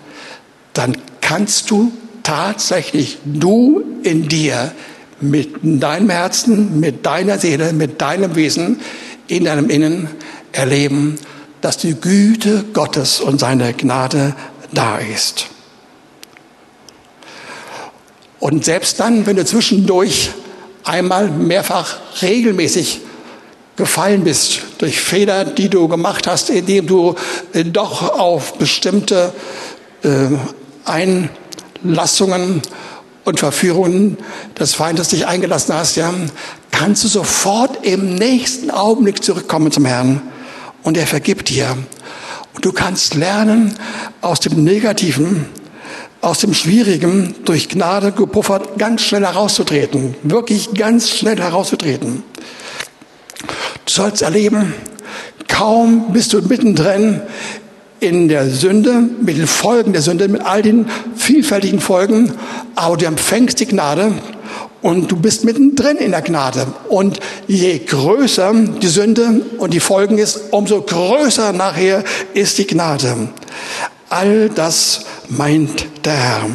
dann 0.73 0.97
kannst 1.21 1.71
du 1.71 1.93
tatsächlich, 2.23 3.19
du 3.25 3.83
in 4.03 4.29
dir, 4.29 4.73
mit 5.21 5.57
deinem 5.63 6.11
Herzen, 6.11 6.81
mit 6.81 7.07
deiner 7.07 7.39
Seele, 7.39 7.73
mit 7.73 8.01
deinem 8.01 8.35
Wesen, 8.37 8.81
in 9.27 9.45
deinem 9.45 9.71
Innen 9.71 10.09
erleben, 10.53 11.17
dass 11.61 11.79
die 11.79 11.95
Güte 11.95 12.65
Gottes 12.73 13.21
und 13.21 13.41
seine 13.41 13.73
Gnade 13.73 14.35
da 14.73 14.99
ist. 14.99 15.47
Und 18.39 18.65
selbst 18.65 19.01
dann, 19.01 19.27
wenn 19.27 19.37
du 19.37 19.45
zwischendurch 19.45 20.31
einmal 20.85 21.29
mehrfach 21.29 21.97
regelmäßig 22.21 23.01
gefallen 23.77 24.25
bist 24.25 24.63
durch 24.85 25.01
Fehler, 25.01 25.47
die 25.47 25.71
du 25.71 25.89
gemacht 25.89 26.27
hast, 26.27 26.51
indem 26.51 26.87
du 26.87 27.15
äh, 27.55 27.65
doch 27.65 28.19
auf 28.19 28.59
bestimmte 28.59 29.33
äh, 30.03 30.29
Einlassungen 30.85 32.61
und 33.25 33.41
Verführungen 33.41 34.19
des 34.59 34.75
Feindes 34.75 35.09
dich 35.09 35.27
eingelassen 35.27 35.75
hast, 35.75 35.97
ja, 35.97 36.13
kannst 36.71 37.03
du 37.03 37.09
sofort 37.09 37.87
im 37.87 38.15
nächsten 38.15 38.71
Augenblick 38.71 39.25
zurückkommen 39.25 39.73
zum 39.73 39.87
Herrn 39.87 40.21
und 40.83 40.99
er 40.99 41.07
vergibt 41.07 41.49
dir. 41.49 41.79
Und 42.53 42.63
du 42.63 42.73
kannst 42.73 43.15
lernen, 43.15 43.79
aus 44.21 44.41
dem 44.41 44.65
Negativen, 44.65 45.47
aus 46.21 46.41
dem 46.41 46.53
Schwierigen 46.53 47.35
durch 47.47 47.71
Gnade 47.71 48.13
gepuffert 48.13 48.79
ganz 48.79 49.01
schnell 49.01 49.25
herauszutreten, 49.25 50.15
wirklich 50.25 50.75
ganz 50.75 51.09
schnell 51.09 51.41
herauszutreten. 51.41 52.23
Du 53.87 53.93
sollst 53.93 54.23
erleben, 54.23 54.75
kaum 55.49 56.13
bist 56.13 56.33
du 56.33 56.41
mittendrin 56.41 57.21
in 58.01 58.29
der 58.29 58.51
Sünde, 58.51 59.03
mit 59.21 59.39
den 59.39 59.47
Folgen 59.47 59.93
der 59.93 60.03
Sünde, 60.03 60.29
mit 60.29 60.45
all 60.45 60.63
den 60.63 60.87
vielfältigen 61.17 61.81
Folgen, 61.81 62.33
aber 62.75 62.97
du 62.97 63.07
empfängst 63.07 63.61
die 63.61 63.67
Gnade 63.67 64.13
und 64.83 65.11
du 65.11 65.17
bist 65.17 65.45
mittendrin 65.45 65.97
in 65.97 66.11
der 66.11 66.21
Gnade. 66.21 66.67
Und 66.89 67.21
je 67.47 67.79
größer 67.79 68.53
die 68.83 68.87
Sünde 68.87 69.41
und 69.59 69.73
die 69.73 69.81
Folgen 69.81 70.19
ist, 70.19 70.41
umso 70.51 70.83
größer 70.83 71.53
nachher 71.53 72.05
ist 72.35 72.59
die 72.59 72.67
Gnade. 72.67 73.29
All 74.11 74.51
das 74.51 75.07
meint 75.29 75.87
der 76.05 76.13
Herr. 76.13 76.47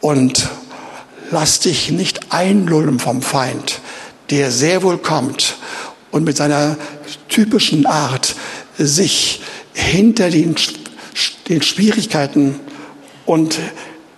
Und 0.00 0.48
lass 1.30 1.60
dich 1.60 1.92
nicht 1.92 2.32
einlullen 2.32 2.98
vom 2.98 3.22
Feind, 3.22 3.80
der 4.30 4.50
sehr 4.50 4.82
wohl 4.82 4.98
kommt 4.98 5.56
und 6.10 6.24
mit 6.24 6.36
seiner 6.36 6.76
typischen 7.28 7.86
Art 7.86 8.34
sich 8.78 9.42
hinter 9.72 10.30
den, 10.30 10.54
den 11.48 11.62
Schwierigkeiten 11.62 12.60
und 13.26 13.58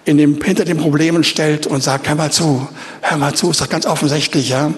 in 0.04 0.18
dem, 0.18 0.40
hinter 0.40 0.64
den 0.64 0.78
Problemen 0.78 1.24
stellt 1.24 1.66
und 1.66 1.82
sagt, 1.82 2.08
hör 2.08 2.14
mal 2.14 2.30
zu, 2.30 2.68
hör 3.00 3.18
mal 3.18 3.34
zu, 3.34 3.50
ist 3.50 3.60
doch 3.60 3.68
ganz 3.68 3.86
offensichtlich, 3.86 4.50
ja. 4.50 4.72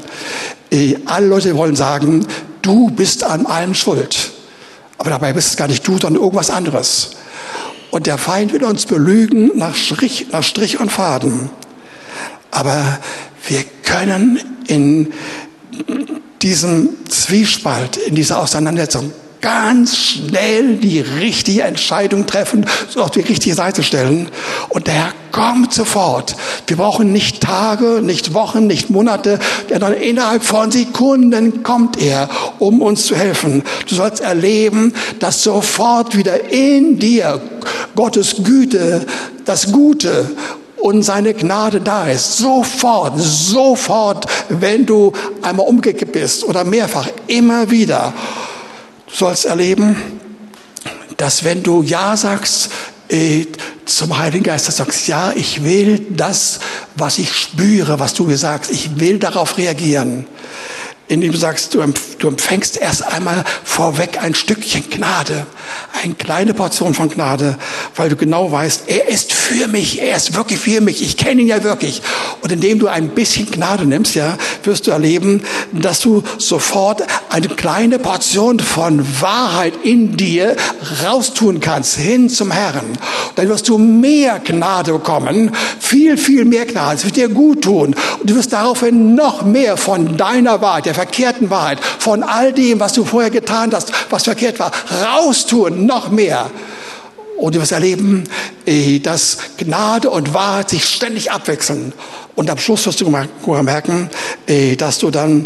Äh, 0.70 0.96
alle 1.04 1.26
Leute 1.26 1.54
wollen 1.56 1.76
sagen, 1.76 2.26
du 2.62 2.90
bist 2.90 3.24
an 3.24 3.46
allem 3.46 3.74
schuld. 3.74 4.30
Aber 4.96 5.10
dabei 5.10 5.32
bist 5.32 5.48
es 5.48 5.56
gar 5.56 5.68
nicht 5.68 5.86
du, 5.86 5.98
sondern 5.98 6.22
irgendwas 6.22 6.50
anderes. 6.50 7.10
Und 7.90 8.06
der 8.06 8.18
Feind 8.18 8.52
will 8.52 8.64
uns 8.64 8.86
belügen 8.86 9.52
nach 9.54 9.74
Strich, 9.74 10.26
nach 10.32 10.42
Strich 10.42 10.80
und 10.80 10.90
Faden. 10.90 11.50
Aber 12.50 12.98
wir 13.48 13.64
können 13.82 14.40
in 14.66 15.12
diesem 16.42 16.90
Zwiespalt, 17.08 17.96
in 17.96 18.14
dieser 18.14 18.40
Auseinandersetzung 18.40 19.12
ganz 19.40 19.96
schnell 19.96 20.76
die 20.76 21.00
richtige 21.00 21.62
Entscheidung 21.62 22.26
treffen, 22.26 22.66
so 22.88 23.02
auf 23.02 23.10
die 23.10 23.20
richtige 23.20 23.54
Seite 23.54 23.82
stellen. 23.82 24.28
Und 24.68 24.86
der 24.86 24.94
Herr 24.94 25.12
kommt 25.30 25.72
sofort. 25.72 26.34
Wir 26.66 26.76
brauchen 26.76 27.12
nicht 27.12 27.40
Tage, 27.40 28.00
nicht 28.02 28.34
Wochen, 28.34 28.66
nicht 28.66 28.90
Monate, 28.90 29.38
sondern 29.68 29.94
innerhalb 29.94 30.42
von 30.42 30.70
Sekunden 30.70 31.62
kommt 31.62 32.00
er, 32.00 32.28
um 32.58 32.82
uns 32.82 33.06
zu 33.06 33.14
helfen. 33.14 33.62
Du 33.88 33.94
sollst 33.94 34.20
erleben, 34.20 34.92
dass 35.20 35.42
sofort 35.42 36.16
wieder 36.16 36.50
in 36.50 36.98
dir 36.98 37.40
Gottes 37.94 38.36
Güte, 38.42 39.06
das 39.44 39.70
Gute 39.72 40.30
und 40.80 41.02
seine 41.02 41.34
Gnade 41.34 41.80
da 41.80 42.06
ist. 42.06 42.38
Sofort, 42.38 43.14
sofort, 43.18 44.26
wenn 44.48 44.86
du 44.86 45.12
einmal 45.42 45.66
umgekippt 45.66 46.12
bist 46.12 46.44
oder 46.44 46.64
mehrfach, 46.64 47.08
immer 47.26 47.70
wieder. 47.70 48.12
Du 49.06 49.14
sollst 49.14 49.44
erleben, 49.44 49.96
dass 51.16 51.44
wenn 51.44 51.62
du 51.62 51.82
Ja 51.82 52.16
sagst 52.16 52.70
äh, 53.08 53.46
zum 53.84 54.18
Heiligen 54.18 54.44
Geist, 54.44 54.68
dass 54.68 54.76
du 54.76 54.84
sagst, 54.84 55.08
ja, 55.08 55.32
ich 55.34 55.64
will 55.64 56.06
das, 56.10 56.60
was 56.94 57.18
ich 57.18 57.32
spüre, 57.32 57.98
was 57.98 58.14
du 58.14 58.24
mir 58.24 58.36
sagst, 58.36 58.70
ich 58.70 59.00
will 59.00 59.18
darauf 59.18 59.56
reagieren 59.58 60.26
indem 61.08 61.32
du 61.32 61.38
sagst, 61.38 61.74
du, 61.74 61.80
empfängst 61.80 62.76
erst 62.76 63.02
einmal 63.02 63.44
vorweg 63.64 64.22
ein 64.22 64.34
Stückchen 64.34 64.88
Gnade, 64.90 65.46
eine 66.02 66.14
kleine 66.14 66.54
Portion 66.54 66.94
von 66.94 67.08
Gnade, 67.08 67.58
weil 67.96 68.10
du 68.10 68.16
genau 68.16 68.52
weißt, 68.52 68.84
er 68.86 69.08
ist 69.08 69.32
für 69.32 69.68
mich, 69.68 70.00
er 70.00 70.16
ist 70.16 70.34
wirklich 70.34 70.60
für 70.60 70.80
mich, 70.82 71.02
ich 71.02 71.16
kenne 71.16 71.40
ihn 71.40 71.48
ja 71.48 71.64
wirklich. 71.64 72.02
Und 72.42 72.52
indem 72.52 72.78
du 72.78 72.88
ein 72.88 73.08
bisschen 73.10 73.50
Gnade 73.50 73.86
nimmst, 73.86 74.14
ja, 74.14 74.36
wirst 74.64 74.86
du 74.86 74.90
erleben, 74.90 75.42
dass 75.72 76.00
du 76.00 76.22
sofort 76.38 77.02
eine 77.30 77.48
kleine 77.48 77.98
Portion 77.98 78.60
von 78.60 79.04
Wahrheit 79.20 79.74
in 79.82 80.16
dir 80.16 80.56
raustun 81.04 81.60
kannst, 81.60 81.96
hin 81.96 82.28
zum 82.28 82.50
Herrn. 82.50 82.98
Dann 83.36 83.48
wirst 83.48 83.68
du 83.68 83.78
mehr 83.78 84.40
Gnade 84.40 84.92
bekommen, 84.92 85.52
viel, 85.78 86.16
viel 86.16 86.44
mehr 86.44 86.66
Gnade. 86.66 86.96
Es 86.96 87.04
wird 87.04 87.16
dir 87.16 87.28
gut 87.28 87.62
tun. 87.62 87.94
Und 88.20 88.30
du 88.30 88.34
wirst 88.34 88.52
daraufhin 88.52 89.14
noch 89.14 89.42
mehr 89.42 89.76
von 89.76 90.16
deiner 90.16 90.60
Wahrheit, 90.60 90.86
der 90.86 90.94
verkehrten 90.94 91.50
Wahrheit, 91.50 91.78
von 91.98 92.22
all 92.22 92.52
dem, 92.52 92.80
was 92.80 92.92
du 92.92 93.04
vorher 93.04 93.30
getan 93.30 93.70
hast, 93.72 93.92
was 94.10 94.24
verkehrt 94.24 94.58
war, 94.58 94.72
raustun, 95.04 95.86
noch 95.86 96.10
mehr. 96.10 96.50
Und 97.38 97.54
wirst 97.54 97.72
erleben, 97.72 98.24
eh, 98.66 98.98
dass 98.98 99.38
Gnade 99.56 100.10
und 100.10 100.34
Wahrheit 100.34 100.70
sich 100.70 100.84
ständig 100.84 101.30
abwechseln. 101.30 101.92
Und 102.34 102.50
am 102.50 102.58
Schluss 102.58 102.84
wirst 102.84 103.00
du 103.00 103.08
merken, 103.08 104.10
eh, 104.48 104.74
dass 104.74 104.98
du 104.98 105.10
dann 105.10 105.44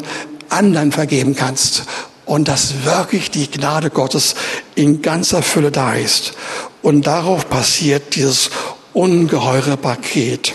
anderen 0.48 0.90
vergeben 0.90 1.36
kannst. 1.36 1.84
Und 2.24 2.48
dass 2.48 2.84
wirklich 2.84 3.30
die 3.30 3.50
Gnade 3.50 3.90
Gottes 3.90 4.34
in 4.74 5.02
ganzer 5.02 5.42
Fülle 5.42 5.70
da 5.70 5.94
ist. 5.94 6.32
Und 6.80 7.06
darauf 7.06 7.48
passiert 7.50 8.16
dieses 8.16 8.50
ungeheure 8.94 9.76
Paket, 9.76 10.54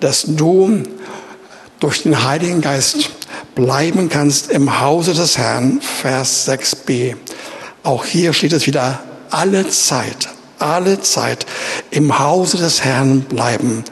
dass 0.00 0.24
du 0.26 0.82
durch 1.78 2.02
den 2.02 2.24
Heiligen 2.24 2.60
Geist 2.60 3.10
bleiben 3.54 4.08
kannst 4.08 4.50
im 4.50 4.80
Hause 4.80 5.14
des 5.14 5.38
Herrn, 5.38 5.80
Vers 5.80 6.48
6b. 6.48 7.16
Auch 7.82 8.04
hier 8.04 8.32
steht 8.32 8.52
es 8.52 8.66
wieder, 8.66 9.00
alle 9.30 9.68
Zeit, 9.68 10.28
alle 10.58 11.00
Zeit 11.00 11.46
im 11.90 12.18
Hause 12.18 12.58
des 12.58 12.84
Herrn 12.84 13.22
bleiben. 13.22 13.84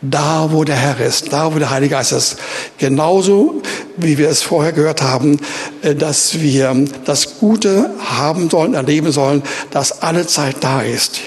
Da, 0.00 0.52
wo 0.52 0.62
der 0.62 0.76
Herr 0.76 1.00
ist, 1.00 1.32
da, 1.32 1.52
wo 1.52 1.58
der 1.58 1.70
Heilige 1.70 1.96
Geist 1.96 2.12
ist. 2.12 2.36
Genauso, 2.78 3.62
wie 3.96 4.16
wir 4.16 4.28
es 4.28 4.42
vorher 4.42 4.72
gehört 4.72 5.02
haben, 5.02 5.40
äh, 5.82 5.94
dass 5.96 6.40
wir 6.40 6.84
das 7.04 7.38
Gute 7.40 7.90
haben 7.98 8.48
sollen, 8.48 8.74
erleben 8.74 9.10
sollen, 9.10 9.42
dass 9.70 10.02
alle 10.02 10.26
Zeit 10.26 10.56
da 10.60 10.82
ist. 10.82 11.20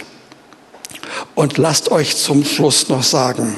Und 1.36 1.58
lasst 1.58 1.92
euch 1.92 2.16
zum 2.16 2.46
Schluss 2.46 2.88
noch 2.88 3.04
sagen, 3.04 3.58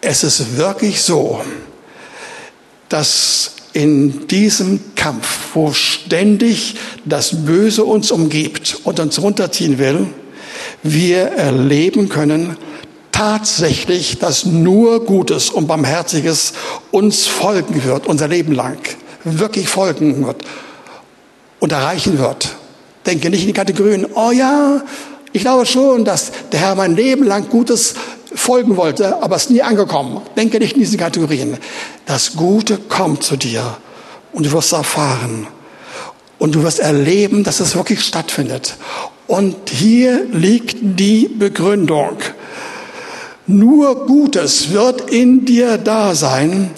es 0.00 0.24
ist 0.24 0.56
wirklich 0.56 1.02
so, 1.02 1.42
dass 2.88 3.52
in 3.72 4.26
diesem 4.26 4.80
Kampf, 4.96 5.54
wo 5.54 5.72
ständig 5.72 6.76
das 7.04 7.44
Böse 7.44 7.84
uns 7.84 8.10
umgibt 8.10 8.80
und 8.84 9.00
uns 9.00 9.20
runterziehen 9.20 9.78
will, 9.78 10.06
wir 10.82 11.18
erleben 11.20 12.08
können 12.08 12.56
tatsächlich, 13.12 14.18
dass 14.18 14.46
nur 14.46 15.04
Gutes 15.04 15.50
und 15.50 15.66
Barmherziges 15.66 16.54
uns 16.90 17.26
folgen 17.26 17.84
wird, 17.84 18.06
unser 18.06 18.28
Leben 18.28 18.52
lang, 18.52 18.78
wirklich 19.24 19.68
folgen 19.68 20.24
wird 20.24 20.42
und 21.58 21.72
erreichen 21.72 22.18
wird. 22.18 22.56
Denke 23.06 23.30
nicht 23.30 23.42
in 23.42 23.48
die 23.48 23.52
Kategorien, 23.52 24.06
oh 24.14 24.30
ja, 24.30 24.82
ich 25.32 25.42
glaube 25.42 25.66
schon, 25.66 26.04
dass 26.04 26.32
der 26.50 26.60
Herr 26.60 26.74
mein 26.74 26.96
Leben 26.96 27.24
lang 27.24 27.48
Gutes 27.48 27.94
folgen 28.34 28.76
wollte, 28.76 29.22
aber 29.22 29.36
ist 29.36 29.50
nie 29.50 29.62
angekommen. 29.62 30.20
Denke 30.36 30.58
nicht 30.58 30.74
in 30.74 30.80
diesen 30.80 30.98
Kategorien. 30.98 31.58
Das 32.06 32.34
Gute 32.34 32.78
kommt 32.78 33.22
zu 33.22 33.36
dir 33.36 33.76
und 34.32 34.46
du 34.46 34.52
wirst 34.52 34.72
erfahren 34.72 35.46
und 36.38 36.54
du 36.54 36.62
wirst 36.62 36.80
erleben, 36.80 37.44
dass 37.44 37.60
es 37.60 37.74
wirklich 37.74 38.02
stattfindet. 38.02 38.76
Und 39.26 39.70
hier 39.70 40.24
liegt 40.32 40.76
die 40.80 41.28
Begründung. 41.28 42.18
Nur 43.46 44.06
Gutes 44.06 44.72
wird 44.72 45.10
in 45.10 45.44
dir 45.44 45.78
da 45.78 46.14
sein, 46.14 46.70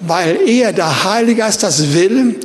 weil 0.00 0.48
er, 0.48 0.72
der 0.72 1.04
Heilige 1.04 1.42
Geist, 1.42 1.62
das 1.62 1.94
will 1.94 2.40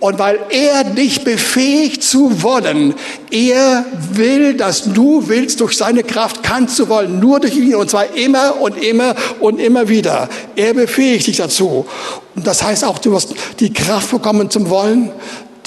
und 0.00 0.18
weil 0.18 0.38
er 0.50 0.84
dich 0.84 1.24
befähigt 1.24 2.02
zu 2.02 2.42
wollen, 2.42 2.94
er 3.30 3.84
will, 4.12 4.54
dass 4.54 4.84
du 4.92 5.28
willst, 5.28 5.60
durch 5.60 5.76
seine 5.76 6.04
Kraft 6.04 6.42
kannst 6.42 6.78
du 6.78 6.88
wollen, 6.88 7.18
nur 7.18 7.40
durch 7.40 7.56
ihn, 7.56 7.74
und 7.74 7.90
zwar 7.90 8.14
immer 8.14 8.60
und 8.60 8.76
immer 8.82 9.14
und 9.40 9.58
immer 9.60 9.88
wieder. 9.88 10.28
Er 10.54 10.74
befähigt 10.74 11.26
dich 11.26 11.38
dazu. 11.38 11.86
Und 12.36 12.46
das 12.46 12.62
heißt 12.62 12.84
auch, 12.84 12.98
du 12.98 13.12
wirst 13.12 13.34
die 13.58 13.72
Kraft 13.72 14.10
bekommen 14.10 14.50
zum 14.50 14.70
Wollen, 14.70 15.10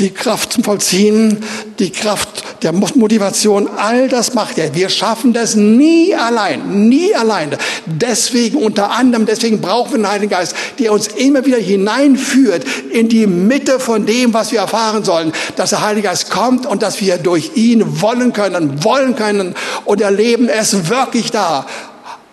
die 0.01 0.09
Kraft 0.09 0.53
zum 0.53 0.63
Vollziehen, 0.63 1.37
die 1.79 1.91
Kraft 1.91 2.63
der 2.63 2.73
Motivation, 2.73 3.69
all 3.77 4.09
das 4.09 4.33
macht 4.33 4.57
er. 4.57 4.73
Wir 4.73 4.89
schaffen 4.89 5.31
das 5.31 5.55
nie 5.55 6.13
allein, 6.15 6.89
nie 6.89 7.13
allein. 7.15 7.55
Deswegen, 7.85 8.57
unter 8.57 8.91
anderem, 8.91 9.25
deswegen 9.25 9.61
brauchen 9.61 9.91
wir 9.91 9.97
den 9.99 10.09
Heiligen 10.09 10.31
Geist, 10.31 10.55
der 10.79 10.91
uns 10.91 11.07
immer 11.07 11.45
wieder 11.45 11.57
hineinführt 11.57 12.65
in 12.91 13.09
die 13.09 13.27
Mitte 13.27 13.79
von 13.79 14.05
dem, 14.05 14.33
was 14.33 14.51
wir 14.51 14.59
erfahren 14.59 15.03
sollen. 15.03 15.31
Dass 15.55 15.69
der 15.69 15.81
Heilige 15.81 16.07
Geist 16.07 16.31
kommt 16.31 16.65
und 16.65 16.81
dass 16.81 16.99
wir 16.99 17.17
durch 17.17 17.51
ihn 17.55 18.01
wollen 18.01 18.33
können, 18.33 18.83
wollen 18.83 19.15
können 19.15 19.55
und 19.85 20.01
erleben, 20.01 20.49
er 20.49 20.61
ist 20.61 20.89
wirklich 20.89 21.31
da. 21.31 21.65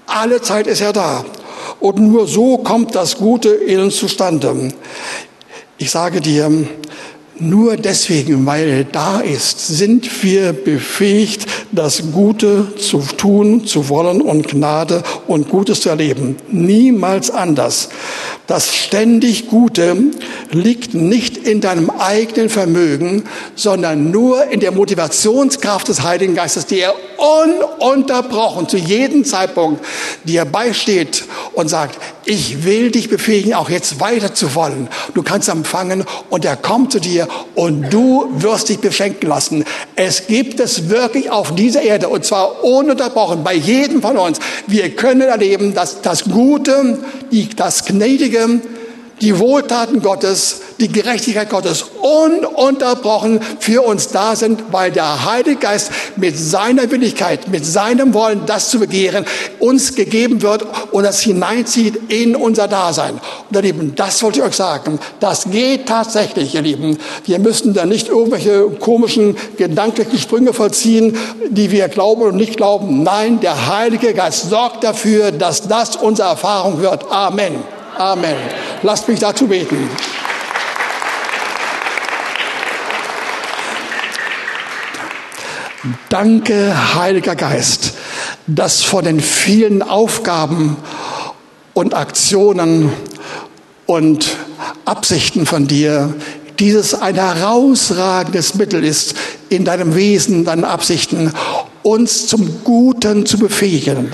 Alle 0.06 0.40
Zeit 0.40 0.66
ist 0.66 0.80
er 0.80 0.94
da. 0.94 1.24
Und 1.80 1.98
nur 1.98 2.26
so 2.26 2.58
kommt 2.58 2.94
das 2.94 3.18
Gute 3.18 3.50
in 3.50 3.78
uns 3.80 3.96
zustande. 3.96 4.72
Ich 5.76 5.90
sage 5.90 6.20
dir, 6.20 6.50
nur 7.40 7.76
deswegen, 7.76 8.44
weil 8.46 8.68
er 8.68 8.84
da 8.84 9.20
ist, 9.20 9.66
sind 9.66 10.22
wir 10.22 10.52
befähigt, 10.52 11.46
das 11.72 12.02
Gute 12.12 12.74
zu 12.76 12.98
tun, 13.16 13.66
zu 13.66 13.88
wollen 13.88 14.20
und 14.20 14.48
Gnade 14.48 15.02
und 15.26 15.48
Gutes 15.48 15.80
zu 15.80 15.88
erleben. 15.88 16.36
Niemals 16.50 17.30
anders. 17.30 17.90
Das 18.46 18.74
ständig 18.74 19.48
Gute 19.48 19.96
liegt 20.50 20.94
nicht 20.94 21.36
in 21.36 21.60
deinem 21.60 21.90
eigenen 21.90 22.48
Vermögen, 22.48 23.24
sondern 23.54 24.10
nur 24.10 24.46
in 24.46 24.60
der 24.60 24.72
Motivationskraft 24.72 25.88
des 25.88 26.02
Heiligen 26.02 26.34
Geistes, 26.34 26.64
die 26.64 26.80
er 26.80 26.94
ununterbrochen 27.18 28.68
zu 28.68 28.78
jedem 28.78 29.24
Zeitpunkt 29.24 29.84
dir 30.24 30.44
beisteht 30.46 31.24
und 31.52 31.68
sagt, 31.68 31.98
ich 32.24 32.64
will 32.64 32.90
dich 32.90 33.10
befähigen, 33.10 33.54
auch 33.54 33.70
jetzt 33.70 34.00
weiter 34.00 34.34
zu 34.34 34.54
wollen. 34.54 34.88
Du 35.14 35.22
kannst 35.22 35.48
empfangen 35.48 36.04
und 36.30 36.44
er 36.44 36.56
kommt 36.56 36.92
zu 36.92 37.00
dir 37.00 37.27
und 37.54 37.92
du 37.92 38.28
wirst 38.38 38.68
dich 38.68 38.78
beschenken 38.78 39.28
lassen. 39.28 39.64
Es 39.96 40.26
gibt 40.26 40.60
es 40.60 40.88
wirklich 40.88 41.30
auf 41.30 41.54
dieser 41.54 41.82
Erde 41.82 42.08
und 42.08 42.24
zwar 42.24 42.64
ununterbrochen 42.64 43.44
bei 43.44 43.54
jedem 43.54 44.02
von 44.02 44.16
uns. 44.16 44.38
Wir 44.66 44.90
können 44.94 45.22
erleben, 45.22 45.74
dass 45.74 46.02
das 46.02 46.24
Gute, 46.24 46.98
das 47.56 47.84
Gnädige, 47.84 48.60
die 49.20 49.38
Wohltaten 49.38 50.02
Gottes, 50.02 50.60
die 50.80 50.88
Gerechtigkeit 50.88 51.50
Gottes 51.50 51.84
ununterbrochen 52.00 53.40
für 53.58 53.82
uns 53.82 54.08
da 54.08 54.36
sind, 54.36 54.72
weil 54.72 54.92
der 54.92 55.24
Heilige 55.24 55.56
Geist 55.56 55.90
mit 56.16 56.38
seiner 56.38 56.90
Willigkeit, 56.90 57.48
mit 57.48 57.66
seinem 57.66 58.14
Wollen, 58.14 58.42
das 58.46 58.70
zu 58.70 58.78
begehren, 58.78 59.24
uns 59.58 59.94
gegeben 59.94 60.42
wird 60.42 60.64
und 60.92 61.02
das 61.02 61.20
hineinzieht 61.20 62.10
in 62.10 62.36
unser 62.36 62.68
Dasein. 62.68 63.14
Und 63.48 63.56
ihr 63.56 63.62
Lieben, 63.62 63.94
das 63.94 64.22
wollte 64.22 64.40
ich 64.40 64.44
euch 64.44 64.54
sagen. 64.54 64.98
Das 65.20 65.50
geht 65.50 65.86
tatsächlich, 65.86 66.54
ihr 66.54 66.62
Lieben. 66.62 66.98
Wir 67.24 67.38
müssen 67.38 67.74
da 67.74 67.86
nicht 67.86 68.08
irgendwelche 68.08 68.68
komischen 68.78 69.36
gedanklichen 69.56 70.18
Sprünge 70.18 70.52
vollziehen, 70.52 71.16
die 71.50 71.70
wir 71.70 71.88
glauben 71.88 72.22
und 72.22 72.36
nicht 72.36 72.56
glauben. 72.56 73.02
Nein, 73.02 73.40
der 73.40 73.68
Heilige 73.68 74.14
Geist 74.14 74.50
sorgt 74.50 74.84
dafür, 74.84 75.32
dass 75.32 75.66
das 75.66 75.96
unsere 75.96 76.28
Erfahrung 76.28 76.80
wird. 76.80 77.10
Amen. 77.10 77.56
Amen. 77.96 78.36
Lasst 78.82 79.08
mich 79.08 79.18
dazu 79.18 79.48
beten. 79.48 79.90
Danke, 86.08 86.94
Heiliger 86.94 87.36
Geist, 87.36 87.94
dass 88.46 88.82
von 88.82 89.04
den 89.04 89.20
vielen 89.20 89.82
Aufgaben 89.82 90.76
und 91.74 91.94
Aktionen 91.94 92.92
und 93.86 94.36
Absichten 94.84 95.46
von 95.46 95.66
dir 95.66 96.14
dieses 96.58 96.94
ein 96.94 97.14
herausragendes 97.14 98.54
Mittel 98.54 98.84
ist 98.84 99.14
in 99.48 99.64
deinem 99.64 99.94
Wesen, 99.94 100.44
deinen 100.44 100.64
Absichten 100.64 101.32
uns 101.82 102.26
zum 102.26 102.64
Guten 102.64 103.26
zu 103.26 103.38
befähigen, 103.38 104.12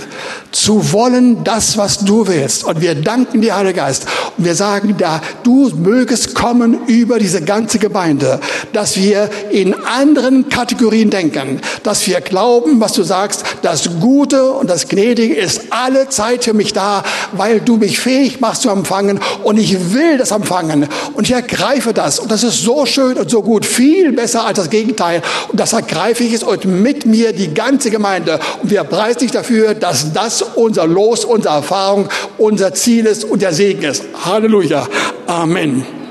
zu 0.52 0.92
wollen 0.92 1.42
das, 1.44 1.76
was 1.76 1.98
du 1.98 2.26
willst. 2.26 2.64
Und 2.64 2.80
wir 2.80 2.94
danken 2.94 3.40
dir, 3.40 3.56
Heiliger 3.56 3.84
Geist. 3.84 4.06
Und 4.36 4.44
wir 4.44 4.54
sagen, 4.54 4.94
da 4.98 5.20
du 5.42 5.70
mögest 5.70 6.34
kommen 6.34 6.86
über 6.86 7.18
diese 7.18 7.42
ganze 7.42 7.78
Gemeinde, 7.78 8.40
dass 8.72 8.96
wir 8.96 9.30
in 9.50 9.74
anderen 9.74 10.48
Kategorien 10.48 11.10
denken, 11.10 11.60
dass 11.82 12.06
wir 12.06 12.20
glauben, 12.20 12.80
was 12.80 12.92
du 12.92 13.02
sagst, 13.02 13.44
das 13.62 13.88
Gute 14.00 14.50
und 14.50 14.68
das 14.68 14.88
Gnädige 14.88 15.34
ist 15.34 15.62
alle 15.70 16.08
Zeit 16.08 16.44
für 16.44 16.54
mich 16.54 16.72
da, 16.72 17.02
weil 17.32 17.60
du 17.60 17.76
mich 17.76 17.98
fähig 17.98 18.40
machst 18.40 18.62
zu 18.62 18.70
empfangen. 18.70 19.20
Und 19.42 19.58
ich 19.58 19.92
will 19.92 20.18
das 20.18 20.30
empfangen. 20.30 20.88
Und 21.14 21.24
ich 21.24 21.32
ergreife 21.32 21.92
das. 21.92 22.18
Und 22.18 22.30
das 22.30 22.44
ist 22.44 22.62
so 22.62 22.86
schön 22.86 23.16
und 23.16 23.30
so 23.30 23.42
gut, 23.42 23.64
viel 23.66 24.12
besser 24.12 24.46
als 24.46 24.58
das 24.58 24.70
Gegenteil. 24.70 25.22
Und 25.48 25.58
das 25.58 25.72
ergreife 25.72 26.24
ich 26.24 26.32
es 26.32 26.42
und 26.42 26.64
mit 26.64 27.06
mir 27.06 27.32
ganze 27.54 27.90
Gemeinde. 27.90 28.38
Und 28.62 28.70
wir 28.70 28.84
preisen 28.84 29.20
dich 29.20 29.30
dafür, 29.30 29.74
dass 29.74 30.12
das 30.12 30.42
unser 30.42 30.86
Los, 30.86 31.24
unsere 31.24 31.54
Erfahrung, 31.56 32.08
unser 32.38 32.74
Ziel 32.74 33.06
ist 33.06 33.24
und 33.24 33.42
der 33.42 33.52
Segen 33.52 33.82
ist. 33.82 34.04
Halleluja. 34.24 34.86
Amen. 35.26 36.03